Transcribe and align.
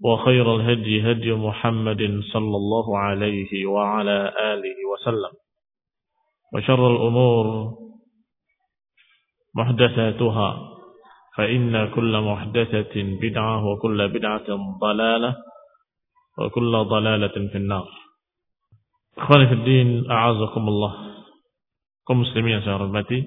وخير 0.00 0.46
الهدي 0.56 1.12
هدي 1.12 1.32
محمد 1.32 2.02
صلى 2.32 2.56
الله 2.56 2.98
عليه 2.98 3.52
وعلى 3.66 4.18
آله 4.52 4.78
وسلم. 4.92 5.32
وشر 6.54 6.82
الأمور 6.96 7.46
محدثاتها 9.54 10.50
فإن 11.36 11.72
كل 11.94 12.12
محدثة 12.20 12.94
بدعة 12.96 13.66
وكل 13.66 14.08
بدعة 14.08 14.48
ضلالة 14.80 15.36
وكل 16.38 16.72
ضلالة 16.72 17.36
في 17.52 17.56
النار. 17.56 17.88
أخواني 19.18 19.46
في 19.46 19.54
الدين 19.54 20.10
أعزكم 20.10 20.68
الله. 20.68 21.10
kaum 22.10 22.26
muslimin 22.26 22.58
yang 22.58 22.64
saya 22.66 22.74
hormati 22.74 23.22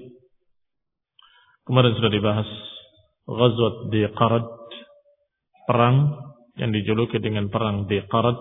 kemarin 1.64 1.96
sudah 1.96 2.12
dibahas 2.12 2.44
Ghazwat 3.24 3.88
di 3.88 4.04
Qarad 4.12 4.44
perang 5.64 6.12
yang 6.54 6.70
dijuluki 6.70 7.18
dengan 7.18 7.50
perang 7.50 7.90
di 7.90 7.98
Qarad 8.06 8.38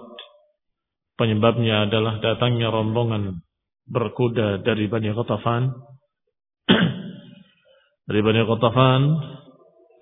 penyebabnya 1.18 1.90
adalah 1.90 2.22
datangnya 2.22 2.70
rombongan 2.70 3.42
berkuda 3.90 4.62
dari 4.64 4.90
Bani 4.90 5.10
Qatafan. 5.14 5.64
Dari 8.08 8.20
Bani 8.20 8.44
Qatafan 8.44 9.02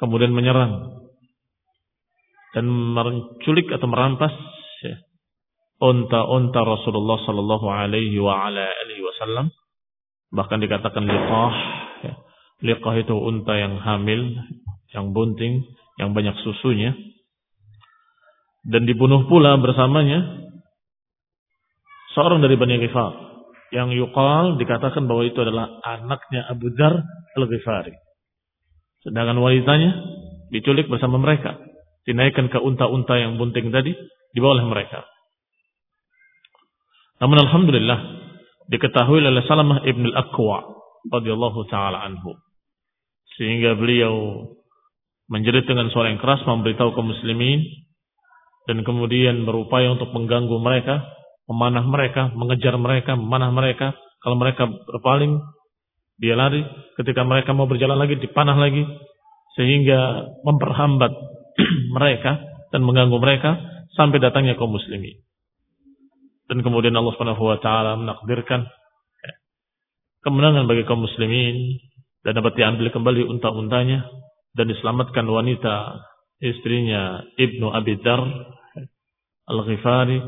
kemudian 0.02 0.34
menyerang 0.34 1.06
dan 2.58 2.66
menculik 2.68 3.70
atau 3.70 3.86
merampas 3.86 4.34
ya, 4.82 4.98
onta-onta 5.78 6.66
Rasulullah 6.66 7.22
sallallahu 7.22 7.70
alaihi 7.70 8.18
wa 8.18 8.50
ala 8.50 8.66
alihi 8.66 9.02
wasallam. 9.06 9.54
Bahkan 10.34 10.58
dikatakan 10.66 11.06
liqah 11.06 11.54
ya. 12.02 12.14
liqah 12.66 12.96
itu 13.00 13.14
unta 13.14 13.54
yang 13.54 13.78
hamil 13.78 14.34
yang 14.92 15.14
bunting 15.14 15.62
yang 16.02 16.18
banyak 16.18 16.34
susunya 16.42 16.98
dan 18.68 18.86
dibunuh 18.86 19.26
pula 19.26 19.58
bersamanya 19.58 20.50
seorang 22.14 22.44
dari 22.44 22.56
Bani 22.60 22.78
Ghifar 22.78 23.14
yang 23.72 23.90
yuqal 23.96 24.60
dikatakan 24.60 25.08
bahwa 25.08 25.24
itu 25.24 25.40
adalah 25.42 25.80
anaknya 25.82 26.46
Abu 26.52 26.70
Dhar 26.76 27.02
Al-Ghifari. 27.40 27.96
Sedangkan 29.02 29.40
wanitanya 29.40 29.92
diculik 30.52 30.92
bersama 30.92 31.18
mereka, 31.18 31.58
dinaikkan 32.04 32.52
ke 32.52 32.60
unta-unta 32.60 33.16
yang 33.16 33.40
bunting 33.40 33.72
tadi 33.72 33.96
dibawa 34.36 34.60
oleh 34.60 34.68
mereka. 34.68 35.08
Namun 37.24 37.38
alhamdulillah 37.48 38.00
diketahui 38.68 39.24
oleh 39.24 39.46
Salamah 39.48 39.88
Ibn 39.88 40.04
Al-Aqwa 40.12 40.58
radhiyallahu 41.10 41.60
taala 41.72 42.06
anhu 42.06 42.38
sehingga 43.40 43.74
beliau 43.80 44.46
menjerit 45.32 45.66
dengan 45.66 45.90
suara 45.90 46.12
yang 46.12 46.20
keras 46.20 46.44
memberitahu 46.44 46.94
kaum 46.94 47.10
muslimin 47.10 47.64
dan 48.70 48.86
kemudian 48.86 49.44
berupaya 49.48 49.90
untuk 49.94 50.14
mengganggu 50.14 50.54
mereka, 50.62 51.02
memanah 51.50 51.86
mereka, 51.86 52.30
mengejar 52.38 52.78
mereka, 52.78 53.18
memanah 53.18 53.50
mereka. 53.50 53.98
Kalau 54.22 54.38
mereka 54.38 54.70
berpaling, 54.70 55.42
dia 56.22 56.38
lari. 56.38 56.62
Ketika 56.94 57.26
mereka 57.26 57.58
mau 57.58 57.66
berjalan 57.66 57.98
lagi, 57.98 58.22
dipanah 58.22 58.54
lagi. 58.56 58.86
Sehingga 59.58 60.30
memperhambat 60.46 61.12
mereka 61.98 62.40
dan 62.72 62.86
mengganggu 62.86 63.18
mereka 63.18 63.58
sampai 63.98 64.22
datangnya 64.22 64.56
kaum 64.56 64.72
muslimin. 64.72 65.20
Dan 66.48 66.64
kemudian 66.64 66.96
Allah 66.96 67.12
Subhanahu 67.18 67.44
wa 67.44 67.60
taala 67.60 68.00
menakdirkan 68.00 68.68
kemenangan 70.22 70.70
bagi 70.70 70.86
kaum 70.86 71.04
muslimin 71.04 71.82
dan 72.22 72.38
dapat 72.38 72.54
diambil 72.56 72.94
kembali 72.94 73.26
unta-untanya 73.28 74.06
dan 74.54 74.66
diselamatkan 74.70 75.26
wanita 75.26 76.00
istrinya 76.41 77.22
Ibnu 77.38 77.69
Abi 77.69 78.02
Dar 78.02 78.22
Al-Ghifari 79.46 80.19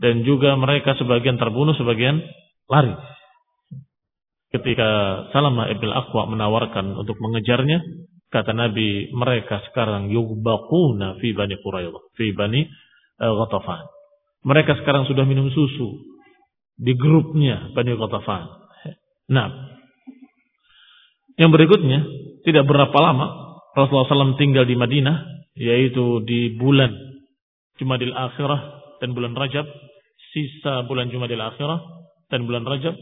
dan 0.00 0.24
juga 0.24 0.56
mereka 0.56 0.96
sebagian 0.96 1.36
terbunuh 1.36 1.76
sebagian 1.76 2.24
lari. 2.70 2.96
Ketika 4.48 4.88
Salamah 5.36 5.68
Ibn 5.68 5.84
Aqwa 5.92 6.24
menawarkan 6.32 6.96
untuk 6.96 7.20
mengejarnya 7.20 7.84
kata 8.32 8.56
Nabi 8.56 9.12
mereka 9.12 9.60
sekarang 9.68 10.08
yugbaquna 10.08 11.20
fi 11.20 11.36
Bani 11.36 11.56
Quraidah 11.60 12.16
fi 12.16 12.32
Bani 12.32 12.64
uh, 13.20 13.34
Ghatafan. 13.44 13.84
Mereka 14.48 14.80
sekarang 14.80 15.04
sudah 15.04 15.28
minum 15.28 15.52
susu 15.52 16.00
di 16.80 16.96
grupnya 16.96 17.68
Bani 17.76 17.92
Ghatafan. 17.92 18.48
Nah 19.28 19.76
yang 21.36 21.52
berikutnya 21.52 22.08
tidak 22.48 22.64
berapa 22.64 22.96
lama 22.96 23.47
Rasulullah 23.78 24.10
SAW 24.10 24.34
tinggal 24.34 24.66
di 24.66 24.74
Madinah, 24.74 25.46
yaitu 25.54 26.18
di 26.26 26.58
bulan 26.58 26.90
Jumadil 27.78 28.10
Akhirah 28.10 28.58
dan 28.98 29.14
bulan 29.14 29.38
Rajab, 29.38 29.70
sisa 30.34 30.82
bulan 30.90 31.14
Jumadil 31.14 31.38
Akhirah 31.38 31.78
dan 32.26 32.42
bulan 32.42 32.66
Rajab. 32.66 32.98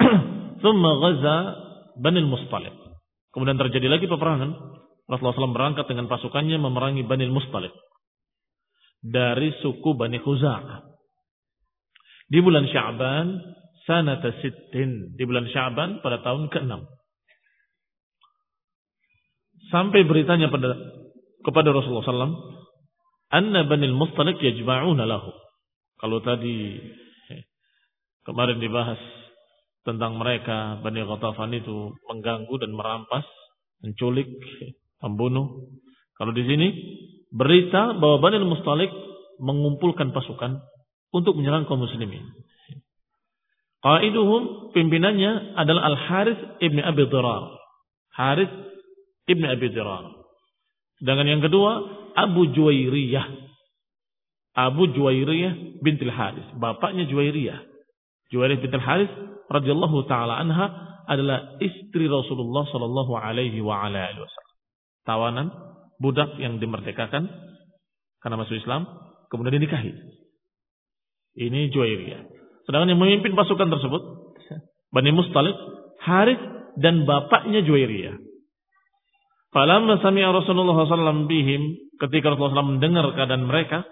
Thumma 0.64 0.92
ghaza 0.96 1.36
Banil 2.00 2.24
Mustalib. 2.24 2.72
Kemudian 3.36 3.60
terjadi 3.60 3.92
lagi 3.92 4.08
peperangan. 4.08 4.80
Rasulullah 5.12 5.36
SAW 5.36 5.52
berangkat 5.52 5.84
dengan 5.92 6.08
pasukannya 6.08 6.56
memerangi 6.56 7.04
Banil 7.04 7.28
Mustalib. 7.28 7.76
Dari 9.04 9.52
suku 9.60 9.92
Bani 9.92 10.16
Khuza'ah. 10.24 10.88
Di 12.32 12.40
bulan 12.40 12.64
Sya'ban, 12.64 13.28
sanata 13.84 14.32
sittin. 14.40 15.12
Di 15.14 15.22
bulan 15.28 15.46
Sya'ban 15.52 16.00
pada 16.00 16.24
tahun 16.24 16.48
ke-6. 16.48 16.95
Sampai 19.76 20.08
beritanya 20.08 20.48
pada 20.48 20.72
kepada 21.44 21.68
Rasulullah 21.68 22.08
SAW, 22.08 22.32
anna 23.28 23.68
banil 23.68 23.92
mustalik 23.92 24.40
yajma'una 24.40 25.04
lahu. 25.04 25.28
Kalau 26.00 26.24
tadi 26.24 26.80
kemarin 28.24 28.56
dibahas 28.56 28.96
tentang 29.84 30.16
mereka 30.16 30.80
Bani 30.80 31.04
Ghatafan 31.04 31.52
itu 31.60 31.92
mengganggu 32.08 32.56
dan 32.56 32.72
merampas, 32.72 33.28
menculik, 33.84 34.32
membunuh. 35.04 35.68
Kalau 36.16 36.32
di 36.32 36.48
sini 36.48 36.68
berita 37.28 38.00
bahwa 38.00 38.24
Bani 38.24 38.40
Mustalik 38.48 38.88
mengumpulkan 39.44 40.16
pasukan 40.16 40.56
untuk 41.12 41.36
menyerang 41.36 41.68
kaum 41.68 41.84
muslimin. 41.84 42.24
Qaiduhum 43.84 44.72
pimpinannya 44.72 45.52
adalah 45.60 45.92
Al-Harith 45.92 46.64
ibn 46.64 46.80
Abi 46.80 47.04
Dirar. 47.12 47.44
Harith 48.16 48.65
ibn 49.26 49.42
Abi 49.46 49.70
Dirar. 49.70 50.06
Sedangkan 51.02 51.28
yang 51.28 51.42
kedua 51.44 51.82
Abu 52.16 52.50
Juwairiyah. 52.56 53.26
Abu 54.56 54.88
Juwairiyah 54.96 55.82
bintil 55.84 56.12
Harith. 56.14 56.48
Bapaknya 56.56 57.04
Juwairiyah. 57.04 57.60
Juwairiyah 58.32 58.60
bintil 58.64 58.82
Harith 58.82 59.12
radhiyallahu 59.52 60.08
taala 60.08 60.40
anha 60.40 60.66
adalah 61.06 61.60
istri 61.62 62.10
Rasulullah 62.10 62.66
sallallahu 62.66 63.14
alaihi 63.14 63.62
wa 63.62 63.84
ala 63.86 64.10
alihi 64.10 64.22
wasallam. 64.24 64.56
Tawanan 65.06 65.46
budak 66.02 66.34
yang 66.42 66.58
dimerdekakan 66.58 67.30
karena 68.18 68.36
masuk 68.40 68.58
Islam 68.58 68.88
kemudian 69.30 69.60
dinikahi. 69.60 69.92
Ini 71.36 71.68
Juwairiyah. 71.70 72.22
Sedangkan 72.66 72.90
yang 72.90 72.98
memimpin 72.98 73.36
pasukan 73.36 73.68
tersebut 73.70 74.02
Bani 74.90 75.12
Mustalik, 75.12 75.54
Harith 76.00 76.40
dan 76.80 77.04
bapaknya 77.04 77.60
Juwairiyah. 77.60 78.25
Falamma 79.56 80.04
sami'a 80.04 80.36
Rasulullah 80.36 80.84
SAW 80.84 81.24
bihim 81.24 81.80
ketika 81.96 82.28
Rasulullah 82.28 82.60
SAW 82.60 82.76
mendengar 82.76 83.08
keadaan 83.16 83.48
mereka, 83.48 83.88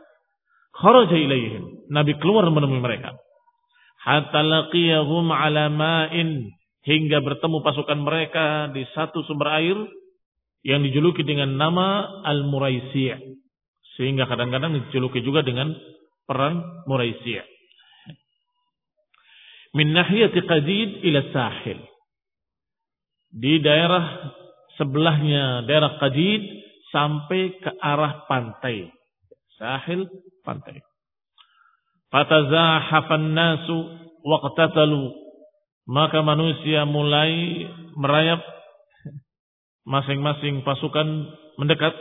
kharaja 0.77 1.17
ilaihim. 1.17 1.89
Nabi 1.89 2.21
keluar 2.21 2.45
menemui 2.53 2.85
mereka. 2.85 3.17
Hatta 4.05 4.45
laqiyahum 4.45 5.33
ala 5.33 5.73
ma'in 5.73 6.53
hingga 6.85 7.25
bertemu 7.25 7.65
pasukan 7.65 7.97
mereka 7.97 8.69
di 8.77 8.85
satu 8.93 9.25
sumber 9.25 9.57
air 9.57 9.81
yang 10.69 10.85
dijuluki 10.85 11.25
dengan 11.25 11.57
nama 11.57 12.21
Al-Muraisi'. 12.29 13.41
Sehingga 13.97 14.29
kadang-kadang 14.29 14.77
dijuluki 14.77 15.25
juga 15.25 15.41
dengan 15.41 15.73
perang 16.29 16.85
Muraisi' 16.85 17.55
min 19.75 19.91
nahiyati 19.91 20.39
Qadid 20.47 21.03
ila 21.03 21.21
Sahil. 21.35 21.79
Di 23.35 23.59
daerah 23.59 24.31
sebelahnya 24.79 25.67
daerah 25.67 25.99
Qadid 25.99 26.43
sampai 26.95 27.59
ke 27.59 27.71
arah 27.83 28.27
pantai. 28.31 28.91
Sahil 29.59 30.07
pantai. 30.47 30.83
Fatazahafan 32.11 33.35
nasu 33.35 33.77
waqtatalu. 34.23 35.11
Maka 35.85 36.25
manusia 36.25 36.89
mulai 36.89 37.67
merayap 37.99 38.41
masing-masing 39.85 40.65
pasukan 40.65 41.07
mendekat. 41.61 41.93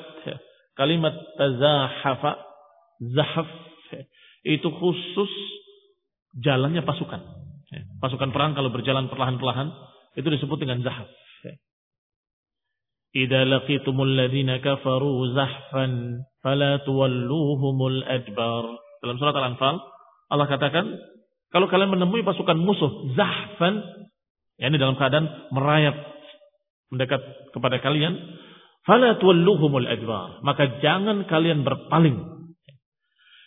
Kalimat 0.74 1.14
tazahafa, 1.38 2.42
zahaf 3.14 3.46
itu 4.42 4.66
khusus 4.74 5.34
jalannya 6.42 6.81
pasukan. 6.81 7.22
Pasukan 8.02 8.34
perang 8.34 8.58
kalau 8.58 8.74
berjalan 8.74 9.06
perlahan-perlahan 9.06 9.70
itu 10.18 10.28
disebut 10.30 10.58
dengan 10.66 10.81
zahaf. 10.81 11.06
Idza 13.13 13.45
laqitumul 13.45 14.18
ladzina 14.18 14.57
kafaru 14.57 15.38
zahfan 15.38 16.25
fala 16.42 16.81
tuwalluhumul 16.81 18.01
adbar. 18.10 18.65
Dalam 19.06 19.21
surat 19.21 19.38
Al-Anfal 19.38 19.77
Allah 20.33 20.50
katakan 20.50 20.98
kalau 21.54 21.69
kalian 21.69 21.94
menemui 21.94 22.25
pasukan 22.25 22.57
musuh 22.57 23.13
zahfan 23.13 23.86
yakni 24.57 24.81
dalam 24.81 24.98
keadaan 24.98 25.30
merayap 25.54 25.94
mendekat 26.89 27.21
kepada 27.54 27.77
kalian 27.86 28.18
fala 28.81 29.21
tuwalluhumul 29.21 29.86
adbar 29.86 30.42
maka 30.42 30.81
jangan 30.81 31.30
kalian 31.30 31.62
berpaling. 31.62 32.18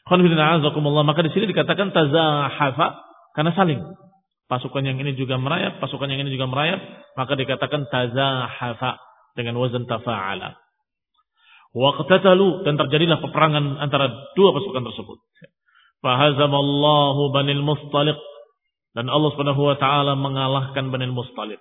Maka 0.07 1.21
di 1.27 1.31
sini 1.35 1.51
dikatakan 1.51 1.91
tazahafa 1.91 3.03
karena 3.35 3.51
saling 3.59 3.83
pasukan 4.47 4.87
yang 4.87 5.03
ini 5.03 5.19
juga 5.19 5.35
merayap, 5.35 5.83
pasukan 5.83 6.07
yang 6.07 6.23
ini 6.23 6.31
juga 6.39 6.47
merayap, 6.47 6.79
maka 7.19 7.35
dikatakan 7.35 7.91
tazahafa 7.91 9.03
dengan 9.37 9.61
wazan 9.61 9.85
tafa'ala. 9.85 10.57
Waqtatalu 11.77 12.65
dan 12.65 12.81
terjadilah 12.81 13.21
peperangan 13.21 13.85
antara 13.85 14.09
dua 14.33 14.57
pasukan 14.57 14.81
tersebut. 14.81 15.19
Fahazamallahu 16.01 17.37
banil 17.37 17.61
mustaliq 17.61 18.17
dan 18.97 19.13
Allah 19.13 19.31
Subhanahu 19.37 19.61
wa 19.61 19.77
taala 19.77 20.17
mengalahkan 20.17 20.89
banil 20.89 21.13
mustaliq. 21.13 21.61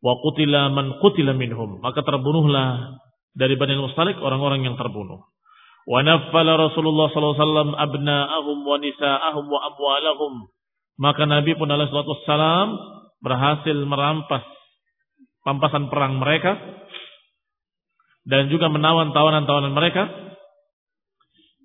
Wa 0.00 0.16
qutila 0.24 0.72
man 0.72 0.96
qutila 1.04 1.36
minhum, 1.36 1.84
maka 1.84 2.00
terbunuhlah 2.00 2.96
dari 3.36 3.60
banil 3.60 3.84
mustaliq 3.84 4.16
orang-orang 4.16 4.64
yang 4.64 4.80
terbunuh. 4.80 5.28
Wa 5.84 6.00
naffala 6.00 6.56
Rasulullah 6.56 7.12
sallallahu 7.12 7.36
alaihi 7.36 7.44
wasallam 7.44 7.70
abna'ahum 7.76 8.58
wa 8.64 8.76
nisa'ahum 8.80 9.44
wa 9.44 9.60
amwalahum 9.68 10.34
maka 11.00 11.24
Nabi 11.24 11.56
pun 11.56 11.72
alaihi 11.72 11.96
salam 12.28 12.76
berhasil 13.24 13.72
merampas 13.88 14.44
pampasan 15.40 15.88
perang 15.88 16.20
mereka 16.20 16.60
dan 18.28 18.52
juga 18.52 18.68
menawan 18.68 19.12
tawanan-tawanan 19.16 19.72
mereka 19.72 20.30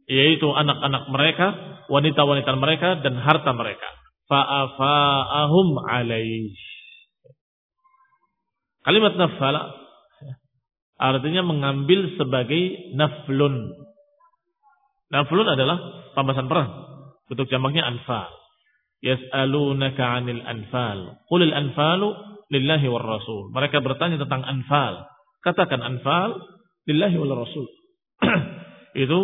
yaitu 0.05 0.45
anak-anak 0.53 1.03
mereka, 1.09 1.47
wanita-wanita 1.89 2.51
mereka 2.61 2.89
dan 3.01 3.17
harta 3.17 3.51
mereka. 3.57 3.89
Fa'afa'ahum 4.29 5.81
alaih. 5.81 6.53
Kalimat 8.85 9.17
nafala 9.17 9.73
artinya 11.01 11.41
mengambil 11.41 12.13
sebagai 12.21 12.93
naflun. 12.93 13.73
Naflun 15.09 15.47
adalah 15.49 15.77
pampasan 16.13 16.45
perang. 16.45 16.69
Bentuk 17.25 17.49
jamaknya 17.49 17.89
anfal 17.89 18.29
yas'alunaka 19.01 20.01
'anil 20.01 20.41
anfal. 20.45 21.17
Qulil 21.29 21.53
anfalu 21.53 22.13
lillahi 22.53 22.85
war 22.89 23.05
rasul. 23.05 23.53
Mereka 23.53 23.81
bertanya 23.81 24.21
tentang 24.21 24.45
anfal. 24.45 25.05
Katakan 25.45 25.77
anfal 25.85 26.41
lillahi 26.89 27.15
wal 27.21 27.45
rasul. 27.45 27.65
Itu 29.05 29.19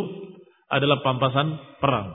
adalah 0.70 1.02
pampasan 1.02 1.82
perang. 1.82 2.14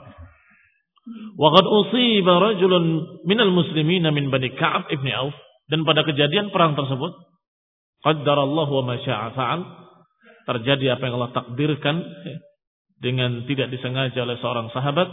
Wa 1.35 1.49
qad 1.51 1.65
usiba 1.67 2.39
rajulun 2.39 3.19
minal 3.27 3.51
muslimina 3.51 4.11
min 4.15 4.31
Bani 4.31 4.55
Ka'ab 4.55 4.87
ibni 4.91 5.11
Auf 5.11 5.35
dan 5.67 5.83
pada 5.83 6.07
kejadian 6.07 6.51
perang 6.55 6.79
tersebut 6.79 7.11
qaddarallahu 8.03 8.71
wa 8.81 8.83
ma 8.87 8.95
syaa 9.03 9.35
fa'al 9.35 9.61
terjadi 10.47 10.95
apa 10.95 11.03
yang 11.07 11.15
Allah 11.19 11.35
takdirkan 11.35 11.95
dengan 12.97 13.43
tidak 13.45 13.71
disengaja 13.71 14.23
oleh 14.23 14.39
seorang 14.39 14.71
sahabat 14.71 15.07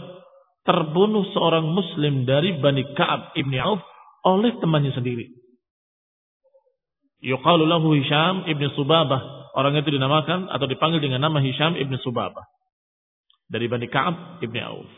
terbunuh 0.65 1.29
seorang 1.31 1.69
muslim 1.69 2.25
dari 2.25 2.57
Bani 2.57 2.83
Ka'ab 2.97 3.37
ibni 3.37 3.61
Auf 3.61 3.79
oleh 4.25 4.57
temannya 4.57 4.91
sendiri. 4.97 5.44
Yuqalu 7.25 7.65
lahu 7.65 7.97
Hisham 7.97 8.45
ibni 8.45 8.69
Subabah. 8.77 9.49
Orang 9.57 9.73
itu 9.73 9.89
dinamakan 9.89 10.51
atau 10.51 10.69
dipanggil 10.69 11.01
dengan 11.01 11.25
nama 11.25 11.41
Hisham 11.41 11.73
ibni 11.73 11.97
Subabah. 12.05 12.45
Dari 13.49 13.65
Bani 13.65 13.89
Ka'ab 13.89 14.45
ibni 14.45 14.61
Auf. 14.61 14.93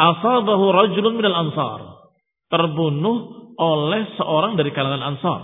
Asabahu 0.00 0.64
rajulun 0.72 1.20
minal 1.20 1.36
ansar. 1.36 2.08
Terbunuh 2.48 3.52
oleh 3.60 4.16
seorang 4.16 4.56
dari 4.56 4.72
kalangan 4.72 5.04
ansar. 5.04 5.40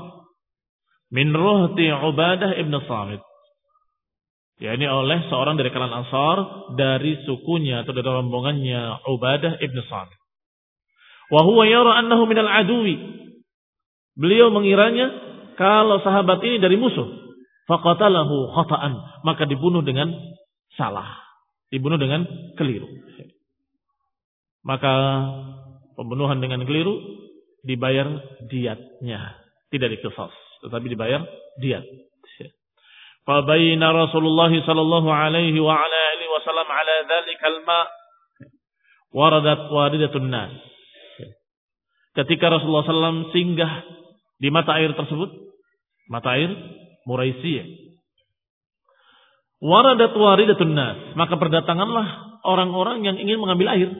Min 1.13 1.31
ruhti 1.37 1.87
Ubadah 1.93 2.59
ibn 2.59 2.75
Samit 2.89 3.23
Ya 4.57 4.73
ini 4.73 4.89
oleh 4.89 5.29
seorang 5.29 5.61
dari 5.61 5.69
kalangan 5.69 6.01
Ansar 6.01 6.37
dari 6.81 7.13
sukunya 7.29 7.85
atau 7.85 7.93
dari 7.93 8.09
rombongannya 8.09 9.05
Ubadah 9.05 9.61
ibn 9.61 9.77
Samit. 9.85 10.17
Wa 11.29 11.45
huwa 11.45 11.69
yara 11.69 12.01
annahu 12.01 12.25
minal 12.25 12.49
adui. 12.49 12.97
Beliau 14.17 14.49
mengiranya 14.49 15.13
kalau 15.60 16.02
sahabat 16.02 16.42
ini 16.42 16.58
dari 16.58 16.80
musuh. 16.80 17.06
Faqatalahu 17.70 18.52
khata'an. 18.58 19.24
Maka 19.24 19.46
dibunuh 19.46 19.86
dengan 19.86 20.12
salah. 20.76 21.22
Dibunuh 21.70 22.00
dengan 22.02 22.26
keliru. 22.58 22.90
Maka 24.66 24.94
pembunuhan 25.96 26.42
dengan 26.42 26.66
keliru 26.66 26.98
dibayar 27.62 28.10
diatnya. 28.50 29.38
Tidak 29.70 29.90
dikesas. 29.94 30.34
Tetapi 30.66 30.86
dibayar 30.92 31.22
diat. 31.62 31.86
فبين 33.28 33.84
رسول 33.84 34.26
الله 34.26 34.52
صلى 34.66 34.82
الله 34.82 35.06
عليه 35.14 35.56
وعلى 35.62 35.98
آله 36.14 36.28
وسلم 36.36 36.68
على 36.70 36.96
ذلك 37.06 37.42
الماء 37.46 37.88
وردت 39.14 39.62
واردة 39.72 40.14
الناس 40.16 40.54
ketika 42.18 42.52
Rasulullah 42.52 42.84
SAW 42.84 43.32
singgah 43.32 43.88
di 44.42 44.50
mata 44.52 44.76
air 44.76 44.92
tersebut 44.98 45.45
mata 46.11 46.35
air 46.35 46.51
Muraisiyah 47.07 47.67
waradat 49.63 50.13
waridatun 50.13 50.75
nas 50.75 51.17
maka 51.19 51.35
berdatanganlah 51.39 52.41
orang-orang 52.45 53.03
yang 53.07 53.17
ingin 53.17 53.41
mengambil 53.41 53.73
air 53.73 53.91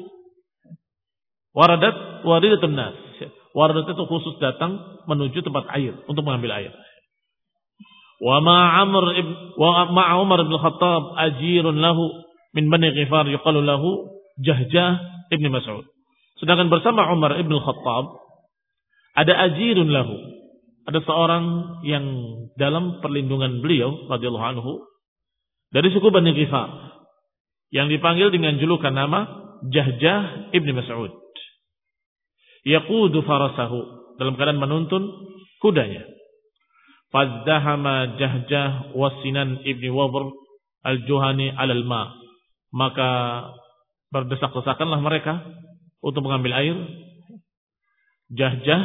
waradat 1.57 2.25
waridatun 2.25 2.77
nas 2.77 3.07
Waradat 3.57 3.89
itu 3.89 4.05
khusus 4.05 4.37
datang 4.37 5.01
menuju 5.09 5.41
tempat 5.41 5.65
air 5.73 5.97
untuk 6.05 6.21
mengambil 6.29 6.61
air. 6.61 6.77
Wa 8.21 8.45
ma 8.45 8.85
Amr 8.85 9.17
ibn 9.17 9.33
wa 9.57 9.89
ma 9.97 10.13
Umar 10.21 10.45
bin 10.45 10.53
Khattab 10.61 11.17
ajirun 11.17 11.81
lahu 11.81 12.05
min 12.53 12.69
Bani 12.69 12.93
Ghifar 12.93 13.25
yuqalu 13.33 13.65
lahu 13.65 14.13
Jahjah 14.45 15.01
ibn 15.33 15.49
Mas'ud. 15.49 15.89
Sedangkan 16.37 16.69
bersama 16.69 17.09
Umar 17.09 17.33
ibn 17.41 17.57
Khattab 17.57 18.21
ada 19.17 19.33
ajirun 19.49 19.89
lahu. 19.89 20.21
Ada 20.87 21.03
seorang 21.03 21.45
yang 21.83 22.05
dalam 22.55 23.03
perlindungan 23.03 23.59
beliau 23.59 24.07
radhiyallahu 24.07 24.47
anhu 24.55 24.73
dari 25.75 25.91
suku 25.91 26.15
Bani 26.15 26.31
Ghifar 26.31 26.71
yang 27.75 27.91
dipanggil 27.91 28.31
dengan 28.31 28.55
julukan 28.63 28.95
nama 28.95 29.27
Jahjah 29.67 30.55
ibn 30.55 30.71
Mas'ud 30.79 31.27
yaqudu 32.67 33.23
farasahu 33.23 33.81
dalam 34.19 34.35
keadaan 34.35 34.59
menuntun 34.59 35.07
kudanya. 35.63 36.03
Fazdahama 37.15 38.19
Jahjah 38.19 38.91
wasinan 38.99 39.63
ibni 39.63 39.89
Wabr 39.95 40.27
al-Juhani 40.83 41.55
alal 41.55 41.87
ma. 41.87 42.11
Maka 42.75 43.09
berdesak-desakanlah 44.11 44.99
mereka 44.99 45.47
untuk 46.03 46.27
mengambil 46.27 46.59
air. 46.59 46.77
Jahjah 48.35 48.83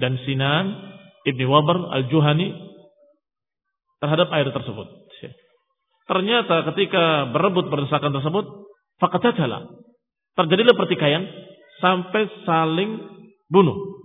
dan 0.00 0.16
Sinan 0.24 0.64
ibni 1.28 1.46
Wabr 1.46 1.92
al-Juhani 1.92 2.50
terhadap 4.02 4.28
air 4.34 4.50
tersebut. 4.50 4.88
Ternyata 6.02 6.66
ketika 6.74 7.30
berebut 7.30 7.70
berdesakan 7.70 8.10
tersebut, 8.10 8.44
fakatatalah. 8.98 9.70
Terjadilah 10.34 10.74
pertikaian 10.74 11.22
sampai 11.78 12.26
saling 12.42 12.98
bunuh. 13.46 14.02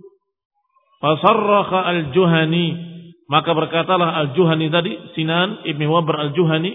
Fasarraha 0.98 1.86
al-Juhani 1.94 2.88
maka 3.28 3.52
berkatalah 3.52 4.18
al-Juhani 4.24 4.66
tadi 4.72 4.92
Sinan 5.14 5.62
ibni 5.68 5.86
Wabr 5.86 6.16
al-Juhani 6.16 6.74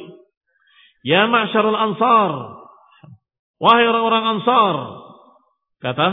Ya 1.03 1.27
al 1.27 1.75
ansar 1.75 2.31
Wahai 3.59 3.83
orang-orang 3.83 4.39
ansar 4.39 4.75
Kata 5.83 6.07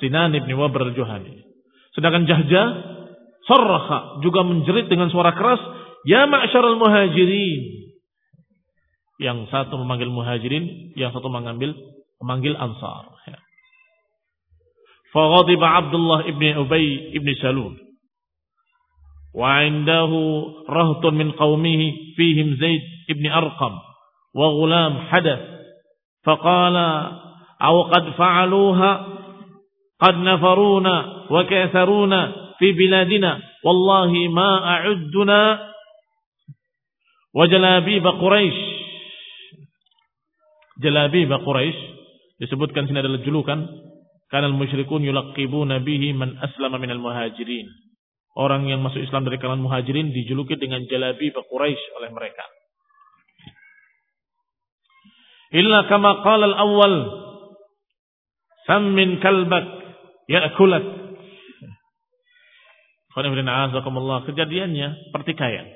Sinan 0.00 0.32
ibni 0.32 0.56
Wabr 0.56 0.88
al-Juhani 0.88 1.42
Sedangkan 1.92 2.24
Jahja 2.24 2.62
Sarraha 3.45 4.25
juga 4.25 4.41
menjerit 4.41 4.89
dengan 4.89 5.13
suara 5.13 5.33
keras 5.37 5.61
Ya 6.05 6.25
al 6.25 6.77
muhajirin 6.77 7.61
Yang 9.21 9.49
satu 9.53 9.77
memanggil 9.77 10.09
muhajirin 10.09 10.95
Yang 10.97 11.17
satu 11.17 11.29
mengambil 11.29 11.77
memanggil 12.21 12.57
ansar 12.57 13.15
فغضب 15.15 15.63
عبد 15.63 15.95
الله 15.95 16.19
ابن 16.19 16.43
أبي 16.57 17.17
ابن 17.17 17.33
سلول 17.33 17.75
وعنده 19.35 20.11
رهط 20.69 21.05
من 21.05 21.31
قومه 21.31 21.93
فيهم 22.15 22.55
زيد 22.55 22.81
ابن 23.09 23.31
أرقم 23.31 23.73
وغلام 24.35 24.99
حدث 24.99 25.39
فقال 26.23 26.75
أو 27.61 27.81
قد 27.83 28.09
فعلوها 28.09 29.07
قد 29.99 30.15
نفرونا 30.15 31.25
fi 32.60 32.76
biladina 32.76 33.40
wallahi 33.64 34.28
ma 34.28 34.50
a'udduna 34.78 35.40
wa 37.32 37.44
jalabib 37.48 38.04
quraish 38.04 38.60
jalabib 40.84 41.32
quraish 41.40 41.80
disebutkan 42.36 42.84
sini 42.88 43.00
adalah 43.00 43.20
julukan. 43.24 43.60
karena 44.30 44.46
musyrikun 44.54 45.02
yulaqibuna 45.02 45.82
bihi 45.82 46.14
man 46.14 46.38
aslama 46.38 46.78
minal 46.78 47.02
muhajirin 47.02 47.66
orang 48.38 48.68
yang 48.68 48.78
masuk 48.84 49.02
Islam 49.02 49.26
dari 49.26 49.42
kalangan 49.42 49.64
muhajirin 49.66 50.14
dijuluki 50.14 50.54
dengan 50.60 50.84
jalabi 50.86 51.32
quraish 51.34 51.84
oleh 51.98 52.12
mereka. 52.12 52.44
illa 55.50 55.88
kama 55.90 56.22
qala 56.22 56.44
al-awwal 56.46 56.94
sammin 58.68 59.18
kalbak 59.18 59.66
ya'kulak 60.30 60.99
Kejadiannya 63.10 64.88
pertikaian. 65.10 65.66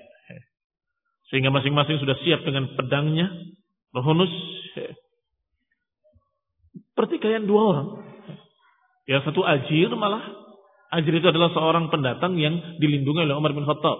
Sehingga 1.32 1.50
masing-masing 1.50 1.98
sudah 1.98 2.14
siap 2.22 2.46
dengan 2.46 2.70
pedangnya, 2.78 3.26
berhunus. 3.90 4.30
Pertikaian 6.94 7.42
dua 7.42 7.62
orang. 7.74 7.88
Yang 9.10 9.22
satu 9.30 9.42
ajir 9.42 9.90
malah. 9.98 10.22
Ajir 10.94 11.10
itu 11.10 11.26
adalah 11.26 11.50
seorang 11.50 11.90
pendatang 11.90 12.38
yang 12.38 12.78
dilindungi 12.78 13.26
oleh 13.26 13.34
Umar 13.34 13.50
bin 13.50 13.66
Khattab. 13.66 13.98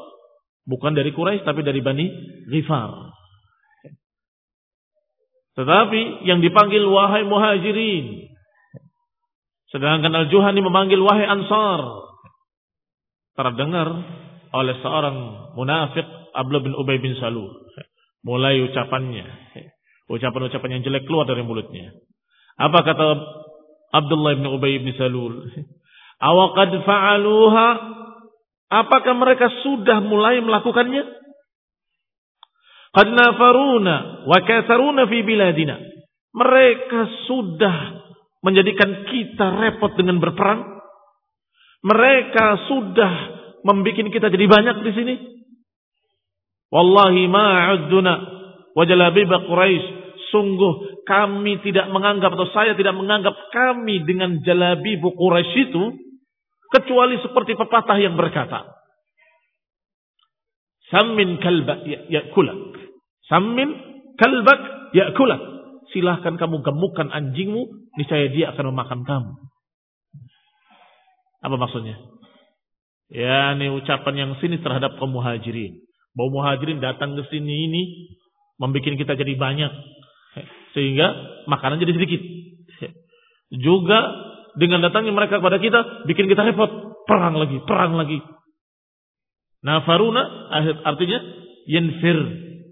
Bukan 0.65 0.95
dari 0.95 1.11
Quraisy 1.11 1.43
tapi 1.43 1.67
dari 1.67 1.83
Bani 1.83 2.07
Ghifar. 2.47 3.13
Tetapi 5.59 6.27
yang 6.27 6.39
dipanggil 6.39 6.87
wahai 6.87 7.27
muhajirin. 7.27 8.31
Sedangkan 9.75 10.15
Al-Juhani 10.15 10.63
memanggil 10.63 11.03
wahai 11.03 11.27
ansar. 11.27 12.14
Terdengar 13.35 13.89
oleh 14.55 14.75
seorang 14.79 15.17
munafik 15.59 16.07
Abdullah 16.35 16.65
bin 16.65 16.75
Ubay 16.79 17.03
bin 17.03 17.19
Salul. 17.19 17.51
Mulai 18.23 18.63
ucapannya. 18.71 19.27
Ucapan-ucapan 20.07 20.79
yang 20.79 20.83
jelek 20.87 21.05
keluar 21.11 21.27
dari 21.27 21.43
mulutnya. 21.43 21.91
Apa 22.55 22.87
kata 22.87 23.07
Abdullah 23.95 24.39
bin 24.39 24.47
Ubay 24.51 24.79
bin 24.79 24.95
Salul. 24.95 25.51
Awaqad 26.23 26.71
fa'aluha? 26.87 27.69
Apakah 28.71 29.15
mereka 29.15 29.51
sudah 29.63 30.03
mulai 30.03 30.43
melakukannya? 30.43 31.05
Qad 32.95 33.09
nafaruna 33.11 34.27
wa 34.31 34.39
kasaruna 34.47 35.11
fi 35.11 35.19
biladina. 35.27 35.79
Mereka 36.35 37.27
sudah 37.27 37.77
menjadikan 38.43 39.11
kita 39.11 39.47
repot 39.63 39.99
dengan 39.99 40.23
berperang. 40.23 40.84
Mereka 41.85 42.47
sudah 42.73 43.13
membuat 43.61 44.09
kita 44.09 44.33
jadi 44.33 44.47
banyak 44.49 44.77
di 44.81 44.93
sini. 44.97 45.15
Wallahi 46.73 47.29
ma'udduna 47.29 48.15
wa 48.75 48.83
jalabiba 48.89 49.47
Quraisy 49.47 50.05
Sungguh 50.35 51.07
kami 51.07 51.63
tidak 51.63 51.87
menganggap 51.95 52.35
atau 52.35 52.51
saya 52.51 52.75
tidak 52.75 52.99
menganggap 52.99 53.39
kami 53.55 54.03
dengan 54.03 54.43
jalabi 54.43 54.99
Quraisy 54.99 55.71
itu 55.71 55.85
kecuali 56.75 57.23
seperti 57.23 57.55
pepatah 57.55 57.95
yang 58.03 58.19
berkata 58.19 58.67
Samin 60.91 61.39
kalbak 61.39 61.87
kulak. 62.35 62.59
Samin 63.31 63.69
kalbak 64.19 64.61
kulak. 65.15 65.43
Silahkan 65.95 66.35
kamu 66.35 66.67
gemukkan 66.67 67.09
anjingmu, 67.15 67.91
niscaya 67.95 68.27
dia 68.35 68.51
akan 68.51 68.75
memakan 68.75 69.01
kamu. 69.07 69.33
Apa 71.45 71.61
maksudnya? 71.61 72.01
Ya, 73.13 73.53
ini 73.53 73.69
ucapan 73.69 74.15
yang 74.17 74.31
sini 74.41 74.65
terhadap 74.65 74.97
kaum 74.97 75.13
muhajirin. 75.13 75.85
Bahwa 76.17 76.41
muhajirin 76.41 76.81
datang 76.81 77.13
ke 77.21 77.29
sini 77.29 77.69
ini 77.69 77.83
membuat 78.57 78.97
kita 78.97 79.13
jadi 79.13 79.37
banyak. 79.37 79.73
Sehingga 80.73 81.07
makanan 81.47 81.85
jadi 81.85 81.95
sedikit. 81.95 82.21
Juga 83.55 84.01
dengan 84.57 84.83
datangnya 84.83 85.13
mereka 85.13 85.39
kepada 85.39 85.61
kita, 85.61 86.09
bikin 86.09 86.27
kita 86.33 86.49
repot. 86.49 86.97
Perang 87.05 87.37
lagi, 87.37 87.61
perang 87.69 87.93
lagi. 88.01 88.19
Nah 89.61 89.85
faruna 89.85 90.51
artinya 90.89 91.21
yenfir. 91.69 92.19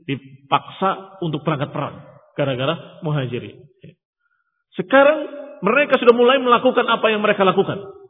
Dipaksa 0.09 1.21
untuk 1.21 1.45
berangkat 1.45 1.71
perang. 1.71 2.01
Gara-gara 2.33 3.05
muhajirin. 3.05 3.61
Sekarang 4.73 5.29
mereka 5.61 6.01
sudah 6.01 6.17
mulai 6.17 6.41
melakukan 6.41 6.89
apa 6.89 7.13
yang 7.13 7.21
mereka 7.21 7.45
lakukan. 7.45 8.02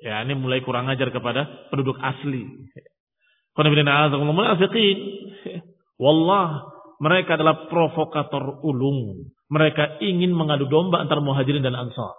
Ya 0.00 0.24
ini 0.24 0.32
mulai 0.32 0.64
kurang 0.64 0.88
ajar 0.88 1.12
kepada 1.12 1.68
penduduk 1.68 2.00
asli. 2.00 2.44
Wallah 6.00 6.48
mereka 7.00 7.36
adalah 7.36 7.68
provokator 7.68 8.64
ulung. 8.64 9.28
Mereka 9.50 10.00
ingin 10.04 10.32
mengadu 10.36 10.68
domba 10.68 11.04
antara 11.04 11.20
muhajirin 11.20 11.64
dan 11.64 11.76
ansar. 11.76 12.16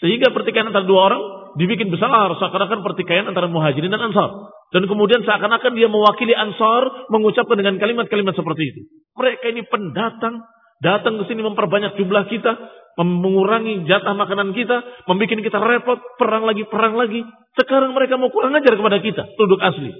Sehingga 0.00 0.32
pertikaian 0.32 0.72
antara 0.72 0.88
dua 0.88 1.12
orang 1.12 1.22
dibikin 1.60 1.92
besar 1.92 2.10
seakan-akan 2.38 2.80
pertikaian 2.80 3.28
antara 3.28 3.50
muhajirin 3.50 3.92
dan 3.92 4.00
ansar. 4.00 4.50
Dan 4.70 4.86
kemudian 4.86 5.26
seakan-akan 5.26 5.74
dia 5.74 5.90
mewakili 5.90 6.32
ansar 6.32 7.10
mengucapkan 7.10 7.58
dengan 7.58 7.76
kalimat-kalimat 7.82 8.32
seperti 8.38 8.62
itu. 8.70 8.80
Mereka 9.18 9.44
ini 9.50 9.66
pendatang, 9.66 10.40
datang 10.80 11.20
ke 11.20 11.28
sini 11.28 11.44
memperbanyak 11.44 11.96
jumlah 11.96 12.24
kita, 12.28 12.52
mengurangi 12.98 13.86
jatah 13.86 14.16
makanan 14.16 14.52
kita, 14.52 15.06
membuat 15.06 15.40
kita 15.40 15.58
repot, 15.60 15.98
perang 16.18 16.44
lagi, 16.44 16.66
perang 16.66 16.96
lagi. 16.96 17.22
Sekarang 17.56 17.92
mereka 17.96 18.16
mau 18.16 18.32
kurang 18.32 18.56
ajar 18.56 18.74
kepada 18.76 18.98
kita, 19.00 19.22
tunduk 19.36 19.60
asli. 19.60 19.92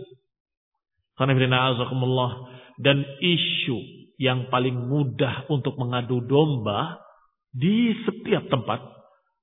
Dan 2.80 2.98
isu 3.20 3.78
yang 4.16 4.48
paling 4.48 4.88
mudah 4.88 5.48
untuk 5.52 5.76
mengadu 5.76 6.24
domba 6.24 7.00
di 7.52 7.92
setiap 8.08 8.48
tempat 8.48 8.80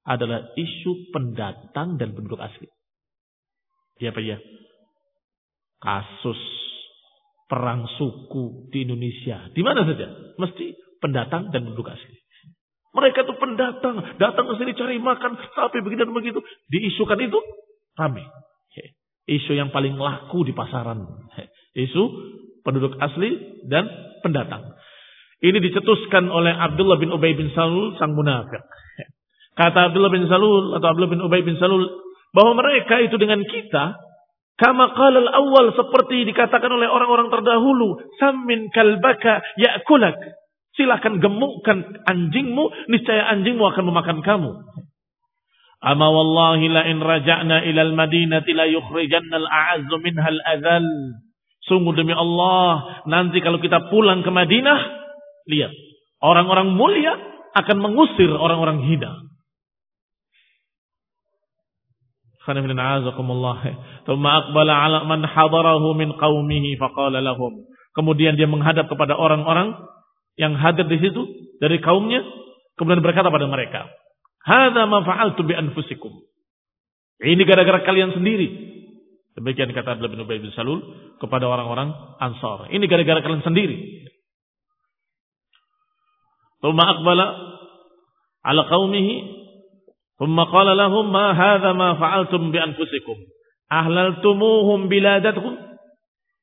adalah 0.07 0.53
isu 0.55 1.11
pendatang 1.13 1.99
dan 2.01 2.15
penduduk 2.17 2.39
asli. 2.41 2.65
Ya 3.99 4.13
apa 4.13 4.21
ya? 4.21 4.37
Kasus 5.77 6.39
perang 7.45 7.85
suku 7.99 8.71
di 8.71 8.87
Indonesia. 8.87 9.51
Di 9.51 9.61
mana 9.61 9.83
saja? 9.83 10.07
Mesti 10.39 10.86
pendatang 10.99 11.53
dan 11.53 11.67
penduduk 11.67 11.89
asli. 11.91 12.17
Mereka 12.93 13.29
itu 13.29 13.33
pendatang, 13.37 14.17
datang 14.17 14.45
ke 14.49 14.53
sini 14.57 14.73
cari 14.73 14.97
makan, 14.97 15.37
tapi 15.53 15.85
begitu 15.85 16.01
dan 16.07 16.15
begitu. 16.17 16.39
Diisukan 16.71 17.19
itu, 17.21 17.37
rame. 17.93 18.25
Isu 19.27 19.59
yang 19.59 19.75
paling 19.75 19.99
laku 19.99 20.47
di 20.47 20.55
pasaran. 20.55 21.03
Isu 21.75 22.03
penduduk 22.63 22.95
asli 22.95 23.59
dan 23.67 23.83
pendatang. 24.23 24.71
Ini 25.43 25.59
dicetuskan 25.59 26.31
oleh 26.31 26.55
Abdullah 26.55 26.95
bin 26.97 27.11
Ubay 27.11 27.35
bin 27.35 27.51
Salul 27.51 27.99
sang 27.99 28.15
munafik. 28.15 28.63
Kata 29.53 29.91
Abdullah 29.91 30.09
bin 30.09 30.25
Salul 30.31 30.79
atau 30.79 30.87
Abdullah 30.89 31.11
bin 31.11 31.21
Ubay 31.21 31.43
bin 31.43 31.59
Salul 31.59 31.85
bahwa 32.31 32.63
mereka 32.63 33.03
itu 33.03 33.19
dengan 33.19 33.43
kita 33.43 33.99
kama 34.57 34.95
qala 34.95 35.27
awal 35.27 35.75
seperti 35.75 36.25
dikatakan 36.33 36.71
oleh 36.71 36.89
orang-orang 36.89 37.29
terdahulu, 37.29 38.01
samin 38.17 38.73
kalbaka 38.73 39.43
ya'kulak. 39.59 40.17
Silakan 40.77 41.17
gemukkan 41.17 42.05
anjingmu, 42.05 42.93
niscaya 42.93 43.33
anjingmu 43.33 43.65
akan 43.65 43.83
memakan 43.89 44.21
kamu. 44.21 44.51
Ama 45.77 46.07
wallahi 46.09 46.69
la 46.69 46.85
in 46.89 47.01
raja'na 47.01 47.65
ila 47.65 47.81
al-madinati 47.81 48.53
la 48.53 48.65
yukhrijanna 48.69 49.35
al-a'azzu 49.41 49.95
minha 50.01 50.25
al-adhal. 50.25 50.85
Sungguh 51.65 51.97
demi 51.97 52.13
Allah, 52.13 53.03
nanti 53.09 53.41
kalau 53.41 53.57
kita 53.57 53.89
pulang 53.91 54.21
ke 54.23 54.31
Madinah, 54.31 54.79
lihat, 55.49 55.73
orang-orang 56.21 56.71
mulia 56.77 57.13
akan 57.57 57.77
mengusir 57.81 58.29
orang-orang 58.31 58.85
hina. 58.85 59.11
Kemudian 67.97 68.33
dia 68.39 68.47
menghadap 68.47 68.85
kepada 68.87 69.13
orang-orang 69.19 69.67
yang 70.37 70.53
hadir 70.55 70.85
di 70.85 71.01
situ 71.01 71.21
dari 71.57 71.81
kaumnya 71.81 72.21
kemudian 72.77 73.01
berkata 73.01 73.33
pada 73.33 73.49
mereka, 73.49 73.89
"Hadza 74.45 74.85
ma 74.85 75.01
fa'altu 75.01 75.41
bi 75.43 75.57
anfusikum." 75.57 76.13
Ini 77.17 77.41
gara-gara 77.49 77.81
kalian 77.81 78.13
sendiri. 78.13 78.47
Demikian 79.33 79.73
kata 79.73 79.97
Abdullah 79.97 80.13
bin 80.13 80.21
Ubay 80.21 80.37
bin 80.41 80.53
Salul 80.53 80.81
kepada 81.17 81.49
orang-orang 81.49 81.93
Ansar. 82.21 82.69
Ini 82.69 82.85
gara-gara 82.85 83.21
kalian 83.25 83.41
sendiri. 83.41 84.05
Thumma 86.61 86.85
aqbala 86.97 87.25
ala 88.45 88.61
qaumihi 88.65 89.13
thumma 90.17 90.49
qala 90.49 90.73
lahum 90.73 91.09
ma 91.09 91.33
hadza 91.37 91.73
ma 91.73 91.97
fa'altum 91.97 92.49
bi 92.53 92.57
anfusikum. 92.61 93.17
Ahlaltumuhum 93.69 94.89
biladatkum 94.89 95.67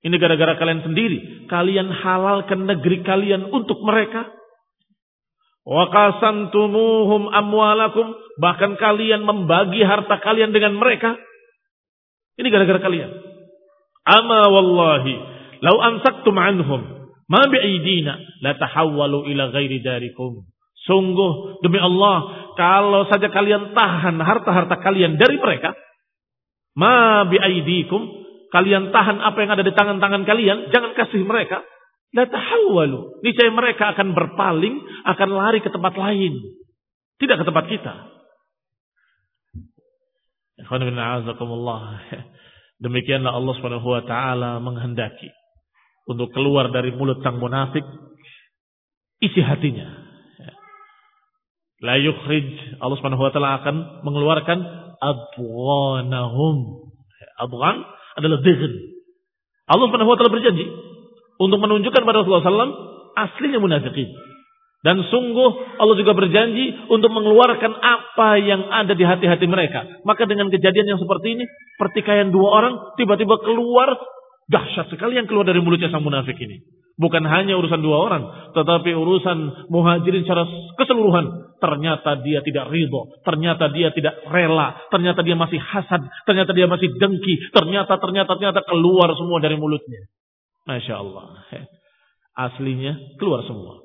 ini 0.04 0.20
gara-gara 0.20 0.61
kalian 0.61 0.84
sendiri. 0.84 1.49
Kalian 1.49 1.88
halalkan 1.88 2.68
negeri 2.68 3.00
kalian 3.00 3.49
untuk 3.49 3.80
mereka. 3.80 4.28
Wa 5.64 5.88
qasantumuhum 5.88 7.32
amwalakum. 7.32 8.12
Bahkan 8.37 8.76
kalian 8.76 9.25
membagi 9.25 9.80
harta 9.80 10.20
kalian 10.20 10.52
dengan 10.52 10.76
mereka. 10.76 11.16
Ini 12.37 12.52
gara-gara 12.52 12.84
kalian. 12.84 13.16
Ama 14.04 14.52
wallahi. 14.52 15.16
Lau 15.64 15.80
ansaktum 15.80 16.37
anhum. 16.37 17.08
Ma 17.25 17.49
bi'idina. 17.49 18.20
La 18.44 18.61
tahawwalu 18.61 19.32
ila 19.32 19.56
ghairi 19.56 19.80
darikum. 19.80 20.44
Sungguh 20.84 21.64
demi 21.64 21.80
Allah. 21.80 22.52
Kalau 22.61 23.08
saja 23.08 23.32
kalian 23.32 23.73
tahan 23.73 24.20
harta-harta 24.20 24.84
kalian 24.84 25.16
dari 25.16 25.40
mereka. 25.40 25.73
Ma 26.76 27.25
bi'aidikum 27.25 28.24
kalian 28.54 28.94
tahan 28.94 29.18
apa 29.18 29.38
yang 29.42 29.50
ada 29.58 29.66
di 29.66 29.75
tangan-tangan 29.75 30.23
kalian, 30.23 30.70
jangan 30.70 30.94
kasih 30.94 31.26
mereka. 31.26 31.67
La. 32.14 33.19
Niscaya 33.26 33.50
mereka 33.50 33.90
akan 33.90 34.14
berpaling, 34.14 34.78
akan 35.02 35.28
lari 35.34 35.58
ke 35.58 35.75
tempat 35.75 35.99
lain. 35.99 36.38
Tidak 37.19 37.34
ke 37.34 37.43
tempat 37.43 37.67
kita. 37.67 37.95
Demikianlah 42.78 43.32
Allah 43.34 43.54
Subhanahu 43.58 43.88
wa 43.90 44.02
taala 44.06 44.62
menghendaki 44.62 45.34
untuk 46.06 46.30
keluar 46.30 46.71
dari 46.71 46.95
mulut 46.95 47.19
sang 47.26 47.43
munafik 47.43 47.82
isi 49.19 49.43
hatinya. 49.43 50.06
La 51.82 51.99
yukhrij 51.99 52.78
Allah 52.78 52.97
Subhanahu 53.02 53.26
wa 53.26 53.32
taala 53.34 53.58
akan 53.58 53.76
mengeluarkan 54.06 54.58
adwanahum. 55.02 56.56
Adwan 57.34 57.82
adalah 58.18 58.38
dhihn. 58.42 58.72
Allah 59.64 59.86
Subhanahu 59.88 60.12
wa 60.12 60.16
taala 60.20 60.32
berjanji 60.32 60.66
untuk 61.40 61.58
menunjukkan 61.58 62.02
pada 62.04 62.20
Rasulullah 62.22 62.44
SAW 62.44 62.74
aslinya 63.16 63.58
munafikin. 63.58 64.10
Dan 64.84 65.00
sungguh 65.08 65.80
Allah 65.80 65.96
juga 65.96 66.12
berjanji 66.12 66.92
untuk 66.92 67.08
mengeluarkan 67.08 67.72
apa 67.72 68.36
yang 68.36 68.68
ada 68.68 68.92
di 68.92 69.00
hati-hati 69.00 69.48
mereka. 69.48 70.04
Maka 70.04 70.28
dengan 70.28 70.52
kejadian 70.52 70.92
yang 70.92 71.00
seperti 71.00 71.40
ini, 71.40 71.44
pertikaian 71.80 72.28
dua 72.28 72.48
orang 72.52 72.74
tiba-tiba 73.00 73.40
keluar 73.40 73.96
dahsyat 74.44 74.92
sekali 74.92 75.16
yang 75.16 75.24
keluar 75.24 75.48
dari 75.48 75.64
mulutnya 75.64 75.88
sang 75.88 76.04
munafik 76.04 76.36
ini. 76.36 76.60
Bukan 76.95 77.26
hanya 77.26 77.59
urusan 77.59 77.83
dua 77.83 78.07
orang, 78.07 78.23
tetapi 78.54 78.95
urusan 78.95 79.67
muhajirin 79.67 80.23
secara 80.23 80.47
keseluruhan. 80.78 81.59
Ternyata 81.59 82.23
dia 82.23 82.39
tidak 82.47 82.71
ridho, 82.71 83.19
ternyata 83.26 83.67
dia 83.75 83.91
tidak 83.91 84.15
rela, 84.30 84.78
ternyata 84.95 85.26
dia 85.26 85.35
masih 85.35 85.59
hasad, 85.59 86.07
ternyata 86.23 86.54
dia 86.54 86.71
masih 86.71 86.95
dengki, 86.95 87.50
ternyata, 87.50 87.99
ternyata, 87.99 88.39
ternyata 88.39 88.61
keluar 88.63 89.11
semua 89.19 89.43
dari 89.43 89.59
mulutnya. 89.59 90.07
Masya 90.71 90.95
Allah. 90.95 91.35
Aslinya 92.39 93.19
keluar 93.19 93.43
semua. 93.43 93.83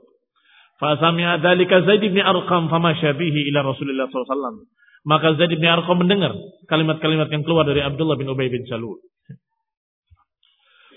Fasami'a 0.78 1.42
dzalika 1.42 1.84
Zaid 1.90 2.06
bin 2.06 2.22
Arqam 2.22 2.70
fama 2.70 2.94
syabihi 2.94 3.50
ila 3.50 3.74
Rasulullah 3.74 4.06
SAW. 4.06 4.70
Maka 5.10 5.34
Zaid 5.34 5.58
bin 5.58 5.66
Arqam 5.66 5.98
mendengar 5.98 6.38
kalimat-kalimat 6.70 7.26
yang 7.34 7.42
keluar 7.42 7.66
dari 7.66 7.82
Abdullah 7.82 8.16
bin 8.22 8.30
Ubay 8.30 8.54
bin 8.54 8.70
Salul. 8.70 9.02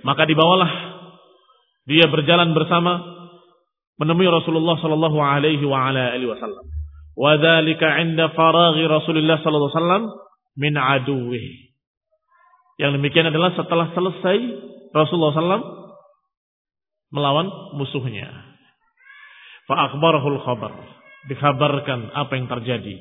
Maka 0.04 0.26
dibawalah 0.26 0.91
dia 1.88 2.06
berjalan 2.06 2.54
bersama 2.54 3.02
menemui 3.98 4.28
Rasulullah 4.30 4.78
sallallahu 4.78 5.18
alaihi 5.18 5.62
wa 5.66 5.90
ala 5.90 6.14
alihi 6.14 6.30
wasallam. 6.30 6.66
Wa 7.12 7.36
dzalika 7.36 8.02
'inda 8.02 8.32
faraghi 8.32 8.86
Rasulullah 8.86 9.38
sallallahu 9.42 9.70
alaihi 9.70 9.78
wasallam 9.78 10.04
min 10.56 10.74
aduwwi. 10.78 11.74
Yang 12.80 12.98
demikian 12.98 13.28
adalah 13.28 13.52
setelah 13.54 13.92
selesai 13.92 14.38
Rasulullah 14.94 15.34
sallam 15.36 15.62
melawan 17.12 17.46
musuhnya. 17.76 18.30
Fa 19.68 19.90
akhbarahul 19.90 20.40
khabar. 20.42 20.72
Dikabarkan 21.30 22.10
apa 22.18 22.32
yang 22.34 22.50
terjadi. 22.50 22.98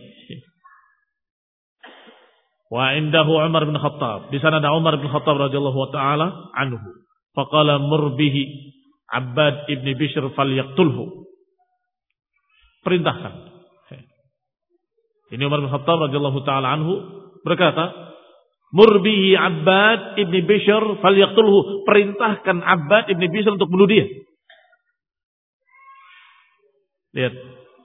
Wa 2.72 2.96
indahu 2.96 3.36
Umar 3.36 3.68
bin 3.68 3.76
Khattab. 3.76 4.32
Di 4.32 4.40
sana 4.40 4.64
ada 4.64 4.72
Umar 4.72 4.96
bin 4.96 5.10
Khattab 5.12 5.36
radhiyallahu 5.36 5.92
taala 5.92 6.54
anhu. 6.56 6.80
Faqala 7.32 7.80
murbihi 7.80 8.72
Abbad 9.12 9.68
ibni 9.68 9.96
Bishr 9.96 10.24
falyaqtulhu. 10.32 11.28
Perintahkan. 12.82 13.34
Ini 15.32 15.48
Umar 15.48 15.64
bin 15.64 15.72
Khattab 15.72 16.12
radhiyallahu 16.12 16.44
taala 16.44 16.76
anhu 16.76 16.94
berkata, 17.48 18.12
Murbihi 18.72 19.36
Abbad 19.36 20.20
ibni 20.20 20.44
Bishr 20.44 21.00
falyaqtulhu. 21.00 21.88
Perintahkan 21.88 22.64
Abbad 22.64 23.12
ibni 23.12 23.28
Bishr 23.32 23.52
untuk 23.52 23.68
bunuh 23.72 23.88
dia. 23.88 24.08
Lihat, 27.16 27.34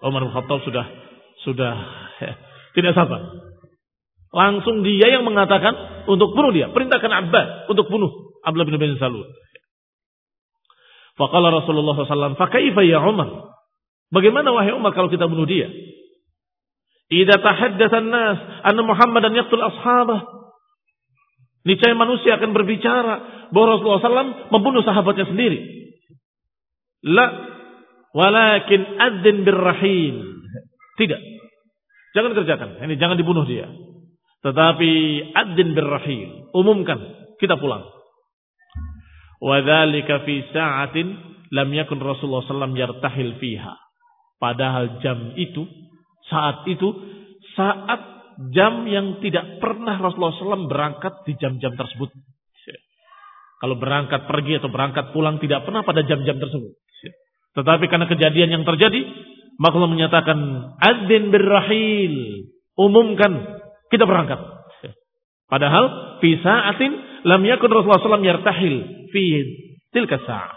Umar 0.07 0.27
bin 0.27 0.35
Khattab 0.35 0.63
sudah 0.63 0.87
sudah 1.43 1.75
ya, 2.23 2.33
tidak 2.75 2.95
sabar. 2.99 3.23
Langsung 4.35 4.83
dia 4.83 5.11
yang 5.11 5.23
mengatakan 5.23 6.07
untuk 6.11 6.35
bunuh 6.35 6.51
dia. 6.51 6.71
Perintahkan 6.71 7.11
Abbad 7.15 7.71
untuk 7.71 7.87
bunuh 7.91 8.26
Abdullah 8.47 8.71
bin 8.71 8.79
bin 8.79 8.95
Salul. 9.03 9.27
Faqala 11.19 11.51
Rasulullah 11.51 11.97
SAW, 11.99 12.39
Fakaifa 12.39 12.87
ya 12.87 13.03
Umar? 13.03 13.57
Bagaimana 14.15 14.55
wahai 14.55 14.71
Umar 14.77 14.95
kalau 14.95 15.11
kita 15.11 15.27
bunuh 15.27 15.49
dia? 15.49 15.67
Idza 17.11 17.43
tahaddatsan 17.43 18.07
nas 18.07 18.39
anna 18.63 18.83
Muhammadan 18.87 19.35
yaqtul 19.35 19.63
ashabah. 19.63 20.23
Niscaya 21.67 21.99
manusia 21.99 22.39
akan 22.39 22.55
berbicara 22.55 23.15
bahwa 23.51 23.67
Rasulullah 23.75 24.03
SAW 24.07 24.55
membunuh 24.55 24.87
sahabatnya 24.87 25.27
sendiri. 25.27 25.59
La, 27.03 27.27
walakin 28.15 28.81
adzin 29.03 29.43
birrahim. 29.43 30.15
Tidak. 30.95 31.21
Jangan 32.15 32.33
kerjakan. 32.39 32.69
Ini 32.87 32.95
jangan 33.03 33.19
dibunuh 33.19 33.43
dia. 33.43 33.67
Tetapi 34.47 34.91
adzin 35.35 35.75
birrahim. 35.75 36.55
Umumkan. 36.55 37.03
Kita 37.43 37.59
pulang. 37.59 37.96
Wadhalika 39.43 40.25
fi 40.25 40.45
sa'atin 40.53 41.07
lam 41.53 41.69
yakun 41.73 42.01
Rasulullah 42.01 42.45
SAW 42.45 42.77
yartahil 42.77 43.37
fiha. 43.37 43.75
Padahal 44.37 45.01
jam 45.01 45.33
itu, 45.37 45.65
saat 46.29 46.65
itu 46.69 46.89
saat 47.57 48.01
jam 48.53 48.85
yang 48.85 49.21
tidak 49.25 49.61
pernah 49.61 49.97
Rasulullah 49.97 50.37
SAW 50.37 50.69
berangkat 50.69 51.25
di 51.25 51.37
jam-jam 51.41 51.73
tersebut. 51.73 52.13
Kalau 53.57 53.81
berangkat 53.81 54.29
pergi 54.29 54.61
atau 54.61 54.69
berangkat 54.69 55.17
pulang 55.17 55.41
tidak 55.41 55.65
pernah 55.65 55.81
pada 55.81 56.05
jam-jam 56.05 56.37
tersebut. 56.37 56.77
Tetapi 57.57 57.89
karena 57.89 58.05
kejadian 58.05 58.53
yang 58.53 58.65
terjadi, 58.69 59.01
maka 59.57 59.81
Allah 59.81 59.93
menyatakan 59.97 60.39
adzin 60.77 61.33
birrahil, 61.33 62.15
umumkan 62.77 63.33
kita 63.89 64.05
berangkat. 64.05 64.37
Padahal 65.49 66.19
fi 66.21 66.37
sa'atin 66.37 66.93
lam 67.27 67.43
yakun 67.43 67.71
Rasulullah 67.75 68.01
SAW 68.01 68.23
yartahil 68.23 68.75
fi 69.11 69.25
tilka 69.91 70.23
sa'ah. 70.23 70.55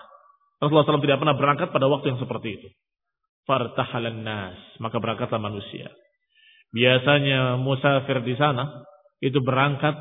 Rasulullah 0.62 0.86
SAW 0.86 1.04
tidak 1.04 1.20
pernah 1.20 1.36
berangkat 1.36 1.74
pada 1.74 1.90
waktu 1.90 2.14
yang 2.14 2.20
seperti 2.22 2.62
itu. 2.62 2.68
Fartahalan 3.50 4.22
nas, 4.22 4.60
maka 4.78 5.02
berangkatlah 5.02 5.42
manusia. 5.42 5.90
Biasanya 6.70 7.58
musafir 7.58 8.22
di 8.22 8.38
sana 8.38 8.86
itu 9.18 9.42
berangkat 9.42 9.98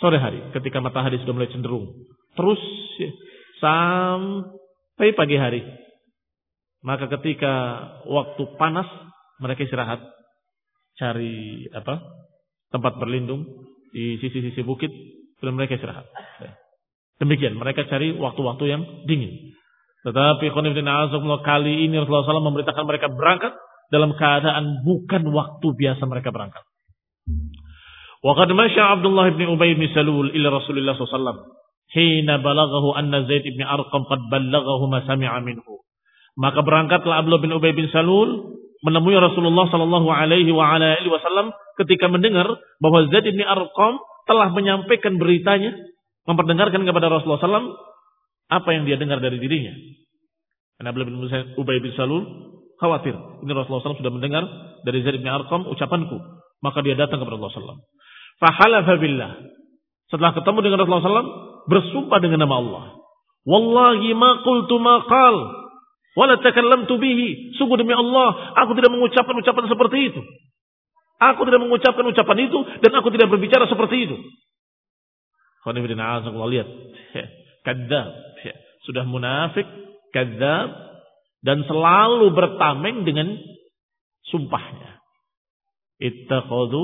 sore 0.00 0.16
hari 0.16 0.40
ketika 0.56 0.80
matahari 0.80 1.20
sudah 1.20 1.36
mulai 1.36 1.52
cenderung. 1.52 1.92
Terus 2.32 2.62
sampai 3.60 5.12
pagi 5.12 5.36
hari. 5.36 5.62
Maka 6.82 7.06
ketika 7.20 7.54
waktu 8.08 8.42
panas 8.56 8.88
mereka 9.38 9.62
istirahat 9.62 10.00
cari 10.96 11.68
apa? 11.70 12.00
tempat 12.72 12.96
berlindung 12.96 13.44
di 13.92 14.16
sisi-sisi 14.18 14.64
bukit 14.64 14.88
dan 15.38 15.54
mereka 15.54 15.76
istirahat. 15.76 16.08
Demikian 17.20 17.54
mereka 17.54 17.84
cari 17.86 18.16
waktu-waktu 18.16 18.64
yang 18.66 18.82
dingin. 19.06 19.52
Tetapi 20.02 20.50
kali 20.50 21.72
ini 21.86 21.94
Rasulullah 22.02 22.26
SAW 22.26 22.48
memberitakan 22.50 22.84
mereka 22.88 23.06
berangkat 23.12 23.54
dalam 23.92 24.16
keadaan 24.18 24.82
bukan 24.82 25.22
waktu 25.30 25.66
biasa 25.76 26.02
mereka 26.08 26.34
berangkat. 26.34 26.64
Waqad 28.22 28.50
masya 28.54 28.98
Abdullah 28.98 29.34
bin 29.34 29.50
Ubay 29.50 29.74
bin 29.74 29.90
Salul 29.94 30.32
ila 30.34 30.58
Rasulullah 30.58 30.96
SAW. 30.96 31.58
Hina 31.92 32.40
balaghahu 32.40 32.96
anna 32.96 33.28
Zaid 33.28 33.44
bin 33.44 33.62
Arqam 33.62 34.08
qad 34.08 34.20
ballaghahu 34.32 34.88
ma 34.88 35.04
sami'a 35.04 35.38
minhu. 35.44 35.84
Maka 36.40 36.64
berangkatlah 36.64 37.22
Abdullah 37.22 37.42
bin 37.44 37.52
Ubay 37.52 37.76
bin 37.76 37.92
Salul 37.92 38.56
menemui 38.82 39.14
Rasulullah 39.14 39.70
sallallahu 39.70 40.10
alaihi 40.10 40.50
wasallam 40.50 41.54
ketika 41.78 42.10
mendengar 42.10 42.50
bahwa 42.82 43.06
Zaid 43.08 43.30
bin 43.30 43.42
Arqam 43.42 44.02
telah 44.26 44.50
menyampaikan 44.50 45.18
beritanya, 45.18 45.74
memperdengarkan 46.26 46.82
kepada 46.86 47.10
Rasulullah 47.10 47.42
SAW 47.42 47.74
apa 48.50 48.68
yang 48.74 48.84
dia 48.86 48.98
dengar 48.98 49.18
dari 49.22 49.38
dirinya. 49.38 49.72
Karena 50.78 50.90
Abdullah 50.90 51.08
bin 51.08 51.18
Ubay 51.58 51.78
bin 51.78 51.94
Salul 51.94 52.22
khawatir. 52.82 53.14
Ini 53.14 53.50
Rasulullah 53.54 53.86
SAW 53.86 54.02
sudah 54.02 54.12
mendengar 54.12 54.42
dari 54.82 55.06
Zaid 55.06 55.22
bin 55.22 55.30
Arqam 55.30 55.66
ucapanku. 55.70 56.18
Maka 56.62 56.78
dia 56.82 56.94
datang 56.94 57.22
kepada 57.22 57.38
Rasulullah 57.38 57.78
SAW. 57.78 57.82
Fahalafa. 58.38 58.94
Setelah 60.10 60.34
ketemu 60.34 60.58
dengan 60.62 60.78
Rasulullah 60.82 61.22
SAW, 61.22 61.30
bersumpah 61.70 62.18
dengan 62.18 62.46
nama 62.46 62.54
Allah. 62.58 62.84
Wallahi 63.46 64.10
ma 64.14 64.42
qultu 64.42 64.76
ma 64.78 65.02
qal. 65.06 65.61
Wala 66.12 66.36
takallamtu 66.40 67.00
bihi. 67.00 67.56
Sungguh 67.56 67.80
demi 67.80 67.96
Allah, 67.96 68.56
aku 68.60 68.76
tidak 68.76 68.92
mengucapkan 68.92 69.32
ucapan 69.32 69.64
seperti 69.68 69.98
itu. 70.12 70.20
Aku 71.22 71.46
tidak 71.46 71.62
mengucapkan 71.62 72.04
ucapan 72.04 72.38
itu 72.50 72.58
dan 72.82 72.92
aku 72.98 73.08
tidak 73.14 73.30
berbicara 73.30 73.64
seperti 73.70 74.10
itu. 74.10 74.16
Lihat. 75.62 76.68
Kadzab. 77.62 78.10
Sudah 78.82 79.06
munafik, 79.06 79.62
kadzab, 80.10 80.68
dan 81.46 81.62
selalu 81.70 82.34
bertameng 82.34 83.06
dengan 83.06 83.38
sumpahnya. 84.26 84.98
Ittakhadhu 86.02 86.82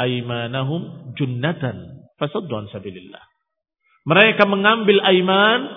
aimanahum 0.00 1.12
junnatan 1.20 2.08
fasaddu 2.16 2.52
an 2.56 2.72
sabilillah. 2.72 3.20
Mereka 4.08 4.48
mengambil 4.48 5.04
aiman, 5.04 5.68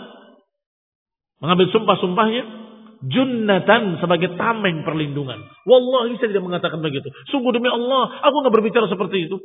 mengambil 1.44 1.68
sumpah-sumpahnya 1.76 2.67
junnatan 3.06 4.02
sebagai 4.02 4.34
tameng 4.40 4.82
perlindungan. 4.82 5.38
Wallahi 5.70 6.18
saya 6.18 6.34
tidak 6.34 6.46
mengatakan 6.46 6.82
begitu. 6.82 7.10
Sungguh 7.30 7.54
demi 7.54 7.70
Allah, 7.70 8.22
aku 8.26 8.36
nggak 8.42 8.54
berbicara 8.54 8.90
seperti 8.90 9.30
itu. 9.30 9.38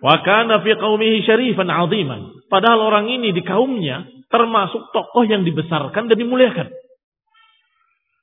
Wa 0.00 0.22
kana 0.24 0.64
fi 0.64 0.72
qaumihi 0.78 1.26
syarifan 1.26 1.68
'aziman. 1.68 2.46
Padahal 2.48 2.80
orang 2.88 3.06
ini 3.12 3.36
di 3.36 3.42
kaumnya 3.44 4.08
termasuk 4.32 4.94
tokoh 4.94 5.26
yang 5.26 5.44
dibesarkan 5.44 6.08
dan 6.08 6.16
dimuliakan. 6.16 6.70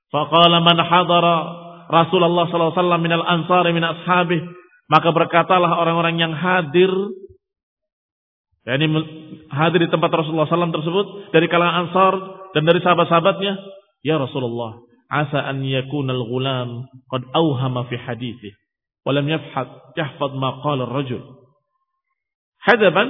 Faqala 0.08 0.64
man 0.64 0.80
hadara 0.80 1.36
Rasulullah 1.88 2.48
sallallahu 2.48 2.72
alaihi 2.74 2.82
wasallam 2.84 3.02
minal 3.04 3.26
ansari 3.28 3.72
min 3.76 3.84
ashabih. 3.84 4.42
Maka 4.88 5.12
berkatalah 5.12 5.84
orang-orang 5.84 6.16
yang 6.16 6.32
hadir 6.32 6.90
yakni 8.68 8.88
hadir 9.48 9.80
di 9.80 9.90
tempat 9.90 10.12
Rasulullah 10.12 10.44
SAW 10.52 10.76
tersebut 10.76 11.32
dari 11.32 11.48
kalangan 11.48 11.88
Ansar 11.88 12.14
dan 12.52 12.68
dari 12.68 12.84
sahabat-sahabatnya, 12.84 13.54
ya 14.04 14.20
Rasulullah, 14.20 14.84
asa 15.08 15.40
an 15.40 15.64
yakuna 15.64 16.12
al-ghulam 16.12 16.84
qad 17.08 17.24
awhama 17.32 17.88
fi 17.88 17.96
hadithi 17.96 18.52
wa 19.08 19.16
lam 19.16 19.24
yafhad 19.24 19.96
yahfad 19.96 20.36
ma 20.36 20.60
qala 20.60 20.84
ar-rajul. 20.84 21.24
Hadaban 22.68 23.08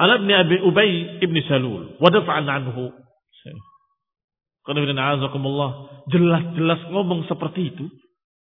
ala 0.00 0.16
Abi 0.16 0.56
Ubay 0.64 1.20
ibn 1.20 1.36
Salul 1.44 2.00
wa 2.00 2.08
daf'an 2.08 2.48
anhu 2.48 2.96
Jelas-jelas 6.10 6.80
ngomong 6.94 7.26
seperti 7.28 7.74
itu. 7.74 7.84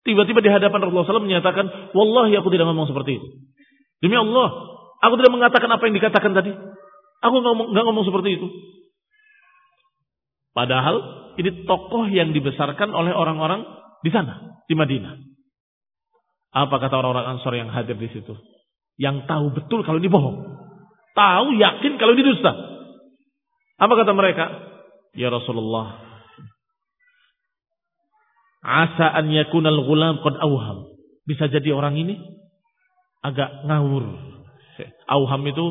Tiba-tiba 0.05 0.41
di 0.41 0.49
hadapan 0.49 0.79
Rasulullah 0.85 1.07
SAW 1.07 1.25
menyatakan, 1.25 1.65
Wallahi 1.93 2.33
aku 2.37 2.49
tidak 2.53 2.69
ngomong 2.69 2.89
seperti 2.89 3.17
itu. 3.21 3.27
Demi 4.01 4.17
Allah, 4.17 4.74
aku 5.01 5.13
tidak 5.19 5.33
mengatakan 5.33 5.69
apa 5.71 5.83
yang 5.87 5.95
dikatakan 5.97 6.31
tadi. 6.35 6.51
Aku 7.23 7.33
nggak 7.41 7.53
ngomong, 7.57 7.67
ngomong 7.73 8.05
seperti 8.05 8.37
itu. 8.37 8.47
Padahal 10.55 10.95
ini 11.35 11.67
tokoh 11.67 12.07
yang 12.07 12.31
dibesarkan 12.31 12.95
oleh 12.95 13.11
orang-orang 13.11 13.67
di 14.05 14.11
sana, 14.13 14.63
di 14.69 14.75
Madinah. 14.77 15.19
Apa 16.55 16.79
kata 16.79 16.95
orang-orang 16.95 17.35
Ansor 17.35 17.59
yang 17.59 17.67
hadir 17.67 17.99
di 17.99 18.07
situ? 18.15 18.31
Yang 18.95 19.27
tahu 19.27 19.51
betul 19.51 19.83
kalau 19.83 19.99
ini 19.99 20.07
bohong. 20.07 20.37
Tahu, 21.11 21.59
yakin 21.59 21.99
kalau 21.99 22.15
ini 22.15 22.23
dusta. 22.23 22.51
Apa 23.75 23.93
kata 23.99 24.15
mereka? 24.15 24.45
Ya 25.15 25.27
Rasulullah, 25.27 26.05
Asa 28.65 29.13
an 29.13 29.29
yakunal 29.29 29.85
ghulam 29.85 30.25
qad 30.25 30.41
awham. 30.41 30.89
Bisa 31.29 31.45
jadi 31.45 31.69
orang 31.69 32.01
ini 32.01 32.17
agak 33.21 33.61
ngawur. 33.69 34.09
Awham 35.07 35.41
itu 35.47 35.65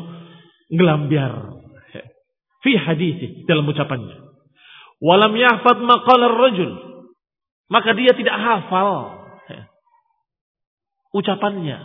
ngelambiar. 0.73 1.33
Fi 2.65 2.71
hadisi 2.81 3.45
dalam 3.45 3.69
ucapannya. 3.69 4.17
Walam 5.03 5.37
yahfad 5.37 5.77
maqalar 5.85 6.33
rajul. 6.33 6.71
Maka 7.69 7.93
dia 7.93 8.13
tidak 8.17 8.37
hafal 8.37 9.21
ucapannya. 11.15 11.77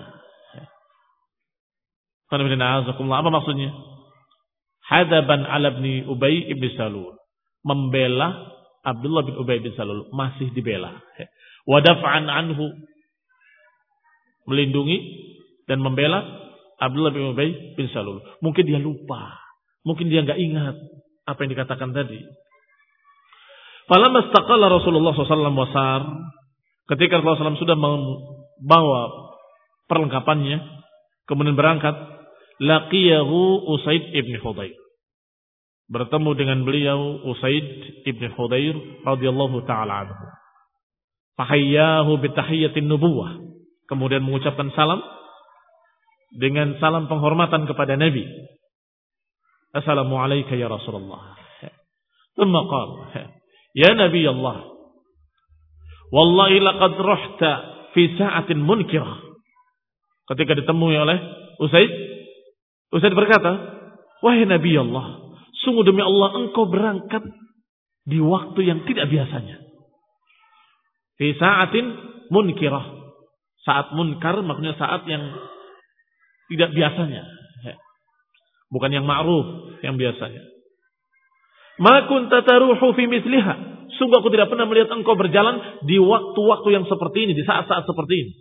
Apa 2.30 3.30
maksudnya? 3.30 3.70
Hadaban 4.90 5.46
ala 5.46 5.78
ibn 5.78 6.10
Ubay 6.10 6.50
ibn 6.50 6.66
Salul. 6.74 7.14
Membela 7.62 8.50
Abdullah 8.82 9.22
bin 9.28 9.36
Ubay 9.38 9.62
bin 9.62 9.76
Salul 9.76 10.08
masih 10.10 10.50
dibela. 10.56 10.98
Wadaf'an 11.68 12.26
anhu 12.26 12.72
melindungi 14.48 14.98
dan 15.68 15.78
membela 15.84 16.24
Abdullah 16.80 17.12
bin 17.12 17.36
Ubay 17.36 17.76
bin 17.76 17.86
Salul. 17.92 18.24
Mungkin 18.40 18.64
dia 18.64 18.80
lupa, 18.80 19.36
mungkin 19.84 20.08
dia 20.08 20.24
nggak 20.24 20.40
ingat 20.40 20.76
apa 21.28 21.38
yang 21.44 21.50
dikatakan 21.52 21.92
tadi. 21.92 22.18
Falamma 23.84 24.30
istaqala 24.30 24.72
Rasulullah 24.72 25.12
SAW 25.12 25.52
wasar, 25.52 26.00
ketika 26.96 27.20
Rasulullah 27.20 27.52
SAW 27.52 27.62
sudah 27.62 27.76
membawa 27.76 29.00
perlengkapannya, 29.90 30.58
kemudian 31.28 31.58
berangkat, 31.58 31.94
laqiyahu 32.62 33.68
Usaid 33.76 34.16
ibn 34.16 34.40
Hudayr 34.40 34.80
bertemu 35.90 36.30
dengan 36.38 36.58
beliau 36.62 37.18
Usaid 37.26 37.66
ibn 38.06 38.30
Hudair 38.38 38.78
radhiyallahu 39.02 39.66
taala 39.66 40.06
anhu. 40.06 40.26
Fahayyahu 41.34 42.22
bitahiyatin 42.22 42.86
nubuwah. 42.86 43.42
Kemudian 43.90 44.22
mengucapkan 44.22 44.70
salam 44.78 45.02
dengan 46.35 46.75
salam 46.81 47.07
penghormatan 47.07 47.69
kepada 47.69 47.95
Nabi. 47.95 48.25
Assalamualaikum 49.75 50.55
ya 50.55 50.71
Rasulullah. 50.71 51.35
ثم 52.35 52.51
قال 52.51 52.89
يا 53.79 53.95
نبي 53.95 54.27
الله 54.27 54.57
والله 56.11 56.51
لقد 56.51 56.93
رحت 56.99 57.41
في 57.95 58.19
ساعة 58.19 58.51
منكرة 58.51 59.15
ketika 60.27 60.51
ditemui 60.51 60.99
oleh 60.99 61.15
Usaid 61.63 61.87
Usaid 62.91 63.15
berkata 63.15 63.55
wahai 64.19 64.43
Nabi 64.43 64.75
Allah 64.75 65.25
Sungguh 65.65 65.81
demi 65.81 66.05
Allah 66.05 66.45
engkau 66.45 66.69
berangkat 66.69 67.25
di 68.05 68.21
waktu 68.21 68.61
yang 68.61 68.85
tidak 68.85 69.09
biasanya. 69.09 69.57
Fi 71.17 71.33
sa'atin 71.41 71.85
munkirah. 72.29 72.85
Saat 73.65 73.97
munkar 73.97 74.45
maksudnya 74.45 74.77
saat 74.77 75.09
yang 75.09 75.25
tidak 76.50 76.74
biasanya. 76.74 77.22
Bukan 78.70 78.90
yang 78.94 79.02
ma'ruf, 79.02 79.78
yang 79.82 79.98
biasanya. 79.98 80.46
Ma 81.82 82.06
kunta 82.06 82.46
fi 82.46 83.04
misliha. 83.10 83.54
Sungguh 83.98 84.22
aku 84.22 84.30
tidak 84.30 84.48
pernah 84.48 84.70
melihat 84.70 84.94
engkau 84.94 85.18
berjalan 85.18 85.82
di 85.84 85.98
waktu-waktu 85.98 86.68
yang 86.70 86.84
seperti 86.86 87.26
ini, 87.26 87.32
di 87.34 87.42
saat-saat 87.42 87.84
seperti 87.84 88.14
ini. 88.14 88.32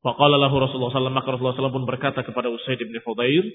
Faqala 0.00 0.40
lahu 0.40 0.58
Rasulullah 0.58 0.90
SAW, 0.90 1.12
maka 1.12 1.28
Rasulullah 1.36 1.56
SAW 1.56 1.76
pun 1.76 1.86
berkata 1.86 2.24
kepada 2.24 2.50
Usaid 2.50 2.80
bin 2.82 2.98
Fudair, 3.04 3.46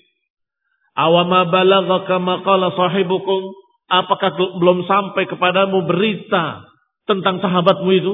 Awama 0.95 1.51
balaghaka 1.51 2.15
maqala 2.23 2.71
sahibukum, 2.71 3.51
apakah 3.91 4.39
belum 4.39 4.87
sampai 4.87 5.27
kepadamu 5.27 5.83
berita 5.83 6.63
tentang 7.03 7.43
sahabatmu 7.43 7.89
itu? 7.91 8.13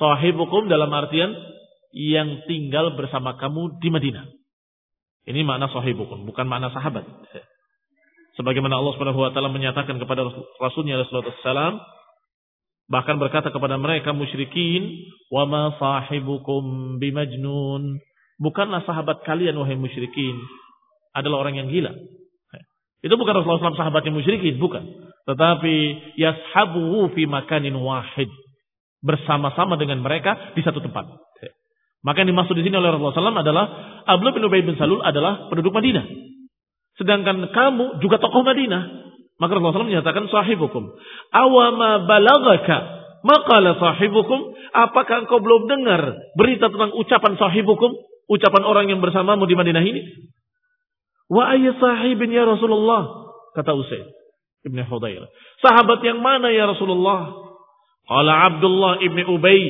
Sahibukum 0.00 0.72
dalam 0.72 0.88
artian 0.88 1.36
yang 1.92 2.44
tinggal 2.48 2.96
bersama 2.96 3.36
kamu 3.36 3.78
di 3.78 3.88
Madinah. 3.92 4.24
Ini 5.28 5.46
makna 5.46 5.70
sahibukum, 5.70 6.26
bukan 6.26 6.50
makna 6.50 6.72
sahabat. 6.74 7.06
Sebagaimana 8.34 8.80
Allah 8.80 8.92
Subhanahu 8.96 9.22
wa 9.22 9.30
taala 9.30 9.52
menyatakan 9.52 10.00
kepada 10.00 10.24
Rasulnya 10.58 10.98
SAW, 11.04 11.78
bahkan 12.88 13.20
berkata 13.20 13.52
kepada 13.52 13.76
mereka 13.76 14.16
musyrikin, 14.16 15.04
"Wa 15.28 15.44
ma 15.44 15.76
sahibukum 15.76 16.96
bimajnun." 16.98 18.00
Bukanlah 18.40 18.82
sahabat 18.88 19.22
kalian 19.22 19.54
wahai 19.54 19.78
musyrikin 19.78 20.34
adalah 21.14 21.46
orang 21.46 21.60
yang 21.60 21.68
gila. 21.70 21.92
Itu 23.02 23.14
bukan 23.18 23.34
Rasulullah 23.34 23.70
SAW 23.70 23.78
sahabat 23.78 24.02
yang 24.06 24.14
musyrikin, 24.14 24.62
bukan. 24.62 24.86
Tetapi 25.26 25.76
yashabuhu 26.18 27.14
fi 27.14 27.26
makanin 27.26 27.74
wahid. 27.78 28.30
Bersama-sama 29.02 29.74
dengan 29.74 29.98
mereka 29.98 30.54
di 30.54 30.62
satu 30.62 30.78
tempat. 30.78 31.10
Maka 32.02 32.26
yang 32.26 32.34
dimaksud 32.34 32.58
di 32.58 32.66
sini 32.66 32.74
oleh 32.74 32.90
Rasulullah 32.90 33.30
SAW 33.30 33.42
adalah 33.46 33.64
Abdullah 34.10 34.34
bin 34.34 34.44
Ubay 34.46 34.66
bin 34.66 34.74
Salul 34.74 34.98
adalah 35.06 35.46
penduduk 35.46 35.70
Madinah. 35.70 36.02
Sedangkan 36.98 37.46
kamu 37.54 38.02
juga 38.02 38.18
tokoh 38.18 38.42
Madinah. 38.42 38.82
Maka 39.38 39.50
Rasulullah 39.54 39.86
SAW 39.86 39.90
menyatakan 39.90 40.26
sahibukum. 40.26 40.98
Awama 41.30 42.04
balagaka 42.10 42.78
maqala 43.22 43.78
sahibukum. 43.78 44.54
Apakah 44.74 45.26
engkau 45.26 45.38
belum 45.38 45.70
dengar 45.70 46.18
berita 46.34 46.74
tentang 46.74 46.90
ucapan 46.98 47.38
sahibukum? 47.38 47.94
Ucapan 48.26 48.62
orang 48.66 48.90
yang 48.90 48.98
bersamamu 48.98 49.46
di 49.46 49.54
Madinah 49.54 49.82
ini? 49.86 50.02
Wa 51.30 51.54
ayya 51.54 51.78
sahibin 51.78 52.34
ya 52.34 52.44
Rasulullah? 52.44 53.30
Kata 53.54 53.78
Usaid 53.78 54.10
Ibn 54.66 54.78
Hudayr. 54.90 55.22
Sahabat 55.62 56.02
yang 56.02 56.18
mana 56.18 56.50
ya 56.50 56.66
Rasulullah? 56.66 57.30
Qala 58.10 58.32
Abdullah 58.50 58.98
ibn 59.06 59.22
Ubay 59.30 59.62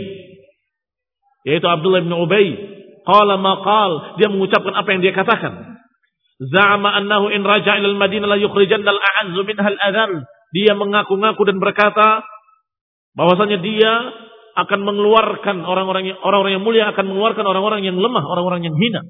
yaitu 1.46 1.66
Abdullah 1.66 2.02
bin 2.02 2.14
Ubay. 2.14 2.48
Qala 3.02 3.34
maqal, 3.34 4.14
dia 4.22 4.30
mengucapkan 4.30 4.78
apa 4.78 4.88
yang 4.94 5.00
dia 5.02 5.10
katakan. 5.10 5.74
Za'ama 6.38 6.94
annahu 6.98 7.30
in 7.34 7.42
raja' 7.42 7.78
ila 7.82 7.88
al-Madinah 7.94 8.30
la 8.30 8.38
yukhrijanna 8.38 8.86
al-a'azzu 8.86 9.42
minha 9.42 9.66
al-adhal. 9.66 10.22
Dia 10.54 10.74
mengaku-ngaku 10.78 11.42
dan 11.48 11.58
berkata 11.58 12.22
bahwasanya 13.18 13.58
dia 13.58 13.92
akan 14.52 14.80
mengeluarkan 14.84 15.64
orang-orang 15.64 16.12
yang 16.12 16.18
orang-orang 16.20 16.60
yang 16.60 16.64
mulia 16.64 16.84
akan 16.92 17.04
mengeluarkan 17.08 17.44
orang-orang 17.46 17.80
yang 17.88 17.96
lemah, 17.96 18.22
orang-orang 18.22 18.68
yang 18.68 18.76
hina. 18.76 19.02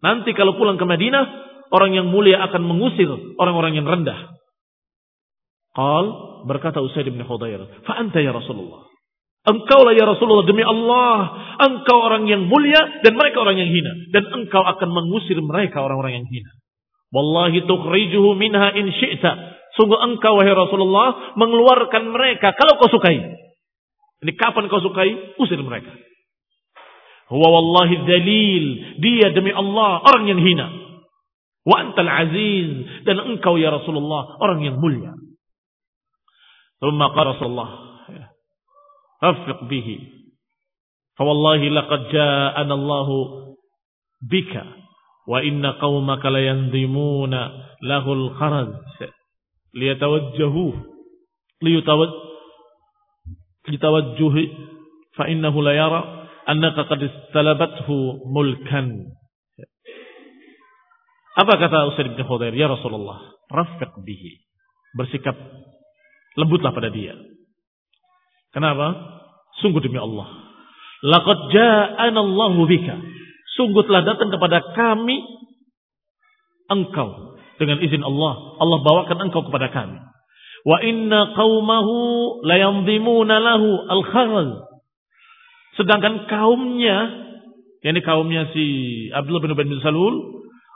Nanti 0.00 0.30
kalau 0.36 0.54
pulang 0.54 0.78
ke 0.78 0.86
Madinah, 0.86 1.24
orang 1.74 1.92
yang 1.96 2.06
mulia 2.08 2.38
akan 2.46 2.62
mengusir 2.62 3.10
orang-orang 3.40 3.76
yang 3.76 3.86
rendah. 3.88 4.36
Qal 5.74 6.04
berkata 6.48 6.80
Usaid 6.80 7.10
bin 7.10 7.20
Khudair, 7.20 7.60
"Fa 7.84 8.00
anta 8.00 8.22
ya 8.22 8.32
Rasulullah?" 8.32 8.86
Engkaulah 9.46 9.94
ya 9.94 10.10
Rasulullah 10.10 10.42
demi 10.42 10.66
Allah. 10.66 11.46
Engkau 11.62 12.02
orang 12.02 12.26
yang 12.26 12.50
mulia 12.50 13.00
dan 13.06 13.14
mereka 13.14 13.46
orang 13.46 13.62
yang 13.62 13.70
hina. 13.70 13.94
Dan 14.10 14.26
engkau 14.34 14.58
akan 14.58 14.88
mengusir 14.90 15.38
mereka 15.38 15.86
orang-orang 15.86 16.18
yang 16.22 16.26
hina. 16.26 16.50
Wallahi 17.14 17.62
tukhrijuhu 17.62 18.34
minha 18.34 18.74
in 18.74 18.90
syi'ta. 18.90 19.32
Sungguh 19.78 20.02
engkau 20.02 20.42
wahai 20.42 20.50
Rasulullah 20.50 21.38
mengeluarkan 21.38 22.10
mereka 22.10 22.58
kalau 22.58 22.74
kau 22.82 22.90
sukai. 22.90 23.22
Ini 24.26 24.32
kapan 24.34 24.66
kau 24.66 24.82
sukai? 24.82 25.38
Usir 25.38 25.62
mereka. 25.62 25.94
Huwa 27.30 27.46
wallahi 27.46 28.02
dalil. 28.02 28.64
Dia 28.98 29.30
demi 29.30 29.54
Allah 29.54 30.02
orang 30.02 30.26
yang 30.26 30.42
hina. 30.42 30.66
Wa 31.62 31.86
antal 31.86 32.10
aziz. 32.10 32.68
Dan 33.06 33.22
engkau 33.22 33.54
ya 33.62 33.70
Rasulullah 33.70 34.42
orang 34.42 34.66
yang 34.66 34.82
mulia. 34.82 35.14
Thumma 36.82 37.14
qala 37.14 37.38
Rasulullah 37.38 37.86
أفق 39.22 39.64
به 39.64 39.98
فوالله 41.16 41.68
لقد 41.68 42.08
جاءنا 42.08 42.74
الله 42.74 43.08
بك 44.22 44.64
وإن 45.28 45.66
قومك 45.66 46.26
لينظمون 46.26 47.34
له 47.82 48.12
الخرز 48.12 48.74
ليتوجهوه 49.74 50.74
لتوجه 53.68 54.48
فإنه 55.14 55.62
لا 55.62 55.72
يرى 55.72 56.28
أنك 56.48 56.76
قد 56.80 57.02
استلبته 57.02 57.88
ملكا 58.26 58.82
Apa 61.36 61.52
kata 61.60 61.92
Usaid 61.92 62.16
bin 62.16 62.24
Khudair? 62.24 62.56
Ya 62.56 62.64
Rasulullah, 62.64 63.20
rafiq 63.52 63.92
bihi. 64.08 64.40
Bersikap 64.96 65.36
lembutlah 66.32 66.72
pada 66.72 66.88
dia. 66.88 67.12
Kenapa? 68.56 68.96
Sungguh 69.60 69.84
demi 69.84 70.00
Allah. 70.00 70.24
Laqad 71.04 71.52
ja'ana 71.52 72.24
Allahu 72.24 72.64
bika. 72.64 72.96
Sungguh 73.52 73.84
telah 73.84 74.00
datang 74.00 74.32
kepada 74.32 74.64
kami 74.72 75.20
engkau 76.72 77.36
dengan 77.60 77.84
izin 77.84 78.00
Allah. 78.00 78.56
Allah 78.56 78.80
bawakan 78.80 79.28
engkau 79.28 79.44
kepada 79.44 79.68
kami. 79.68 80.00
Wa 80.64 80.80
inna 80.80 81.36
qaumahu 81.36 81.96
layamdimuna 82.48 83.44
lahu 83.44 83.68
al-kharaz. 83.92 84.50
Sedangkan 85.76 86.24
kaumnya, 86.24 87.12
yakni 87.84 88.00
kaumnya 88.00 88.48
si 88.56 88.64
Abdullah 89.12 89.44
bin 89.44 89.52
Ubay 89.52 89.68
bin 89.68 89.84
Salul, 89.84 90.16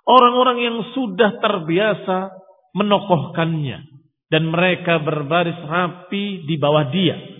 orang-orang 0.04 0.60
yang 0.60 0.76
sudah 0.92 1.40
terbiasa 1.40 2.28
menokohkannya 2.76 3.88
dan 4.28 4.52
mereka 4.52 5.00
berbaris 5.00 5.56
rapi 5.64 6.44
di 6.44 6.60
bawah 6.60 6.92
dia 6.92 7.39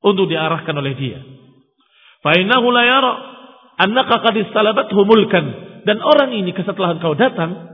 untuk 0.00 0.28
diarahkan 0.28 0.74
oleh 0.76 0.92
dia. 0.96 1.20
Fa'innahu 2.20 2.66
la 2.72 2.82
yara 2.84 3.12
annaka 3.80 4.20
qad 4.20 4.36
istalabathu 4.36 5.00
mulkan 5.04 5.46
dan 5.88 6.00
orang 6.04 6.36
ini 6.36 6.52
setelah 6.52 6.96
engkau 6.96 7.16
datang 7.16 7.70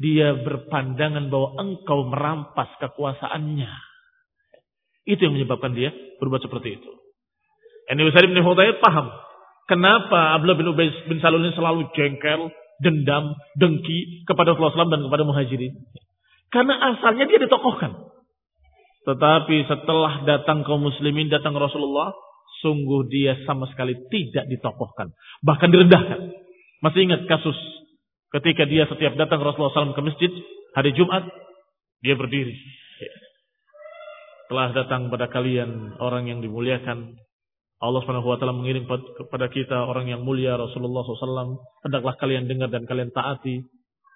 dia 0.00 0.36
berpandangan 0.36 1.28
bahwa 1.28 1.48
engkau 1.60 2.08
merampas 2.08 2.72
kekuasaannya. 2.80 3.70
Itu 5.04 5.20
yang 5.28 5.36
menyebabkan 5.36 5.72
dia 5.76 5.92
berbuat 6.20 6.44
seperti 6.44 6.80
itu. 6.80 6.90
Ini 7.90 8.00
Usaid 8.06 8.30
bin 8.30 8.40
Hudayr 8.40 8.78
paham 8.80 9.10
kenapa 9.70 10.34
Abdullah 10.34 10.58
bin 10.58 10.70
Ubay 10.74 10.88
bin 11.06 11.22
Salul 11.22 11.46
ini 11.46 11.54
selalu 11.54 11.90
jengkel, 11.94 12.50
dendam, 12.82 13.38
dengki 13.54 14.26
kepada 14.26 14.54
Rasulullah 14.54 14.86
SAW 14.86 14.92
dan 14.92 15.02
kepada 15.06 15.22
muhajirin. 15.22 15.72
Karena 16.50 16.74
asalnya 16.94 17.30
dia 17.30 17.38
ditokohkan. 17.38 18.09
Tetapi 19.00 19.56
setelah 19.64 20.28
datang 20.28 20.60
kaum 20.66 20.84
muslimin, 20.84 21.32
datang 21.32 21.56
Rasulullah, 21.56 22.12
sungguh 22.60 23.08
dia 23.08 23.32
sama 23.48 23.64
sekali 23.72 23.96
tidak 24.12 24.44
ditokohkan. 24.52 25.16
Bahkan 25.40 25.68
direndahkan. 25.72 26.20
Masih 26.84 27.08
ingat 27.08 27.24
kasus 27.28 27.56
ketika 28.32 28.64
dia 28.68 28.88
setiap 28.88 29.16
datang 29.16 29.40
Rasulullah 29.40 29.72
SAW 29.72 29.96
ke 29.96 30.02
masjid, 30.04 30.32
hari 30.76 30.92
Jumat, 30.96 31.28
dia 32.00 32.16
berdiri. 32.16 32.56
Telah 34.48 34.74
datang 34.74 35.08
pada 35.12 35.30
kalian 35.30 35.96
orang 36.02 36.26
yang 36.26 36.42
dimuliakan. 36.42 37.16
Allah 37.80 38.00
Subhanahu 38.04 38.28
wa 38.28 38.52
mengirim 38.60 38.84
kepada 39.16 39.48
kita 39.48 39.88
orang 39.88 40.12
yang 40.12 40.20
mulia 40.20 40.52
Rasulullah 40.60 41.00
SAW. 41.00 41.56
Hendaklah 41.80 42.12
kalian 42.20 42.44
dengar 42.44 42.68
dan 42.68 42.84
kalian 42.84 43.08
taati. 43.08 43.64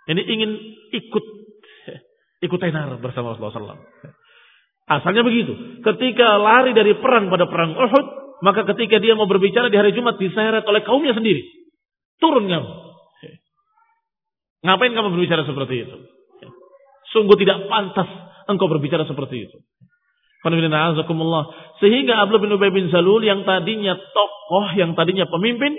Ini 0.05 0.21
ingin 0.21 0.51
ikut 0.93 1.25
ikut 2.45 2.59
tenar 2.61 3.01
bersama 3.01 3.33
Rasulullah 3.33 3.73
SAW. 3.73 3.81
Asalnya 4.85 5.25
begitu. 5.25 5.81
Ketika 5.81 6.37
lari 6.37 6.77
dari 6.77 6.93
perang 7.01 7.33
pada 7.33 7.49
perang 7.49 7.73
Uhud, 7.73 8.07
maka 8.45 8.69
ketika 8.75 9.01
dia 9.01 9.17
mau 9.17 9.25
berbicara 9.25 9.73
di 9.73 9.77
hari 9.81 9.97
Jumat 9.97 10.21
diseret 10.21 10.65
oleh 10.69 10.85
kaumnya 10.85 11.17
sendiri. 11.17 11.41
Turun 12.21 12.45
kamu. 12.45 12.71
Ngapain 14.65 14.93
kamu 14.97 15.09
berbicara 15.17 15.45
seperti 15.45 15.89
itu? 15.89 15.97
Sungguh 17.13 17.37
tidak 17.37 17.69
pantas 17.69 18.09
engkau 18.49 18.69
berbicara 18.69 19.05
seperti 19.09 19.49
itu. 19.49 19.59
Sehingga 21.81 22.21
Abdullah 22.21 22.43
bin 22.45 22.53
Ubay 22.53 22.69
bin 22.69 22.93
Salul 22.93 23.25
yang 23.25 23.49
tadinya 23.49 23.97
tokoh, 23.97 24.77
yang 24.77 24.93
tadinya 24.93 25.25
pemimpin, 25.25 25.73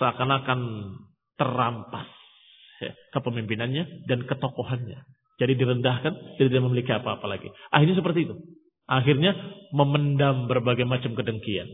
seakan-akan 0.00 0.60
terampas 1.36 2.08
kepemimpinannya 3.12 4.08
dan 4.08 4.24
ketokohannya. 4.24 5.04
Jadi 5.42 5.58
direndahkan, 5.58 6.38
jadi 6.38 6.46
tidak 6.54 6.70
memiliki 6.70 6.94
apa-apa 6.94 7.26
lagi. 7.26 7.50
Akhirnya 7.74 7.98
seperti 7.98 8.30
itu. 8.30 8.38
Akhirnya 8.86 9.34
memendam 9.74 10.46
berbagai 10.46 10.86
macam 10.86 11.18
kedengkian. 11.18 11.66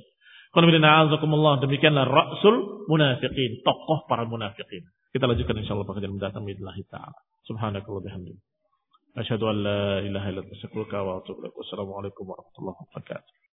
Demikianlah 0.57 2.09
Rasul 2.09 2.88
munafiqin. 2.88 3.61
Tokoh 3.61 4.09
para 4.09 4.24
munafiqin. 4.24 4.88
Kita 5.12 5.28
lanjutkan 5.28 5.61
insyaAllah 5.61 5.85
pada 5.85 6.09
mendatang. 6.09 6.48
Bismillah 6.48 6.81
ta'ala. 6.88 7.20
Subhanakallah 7.44 8.09
bihamdika. 8.09 8.40
Asyhadu 9.20 9.44
an 9.52 9.57
la 9.61 9.85
ilaha 10.00 10.26
illa 10.33 10.42
anta 10.48 10.98
wa 11.04 11.20
atubu 11.20 11.44
warahmatullahi 11.52 12.76
wabarakatuh. 12.81 13.38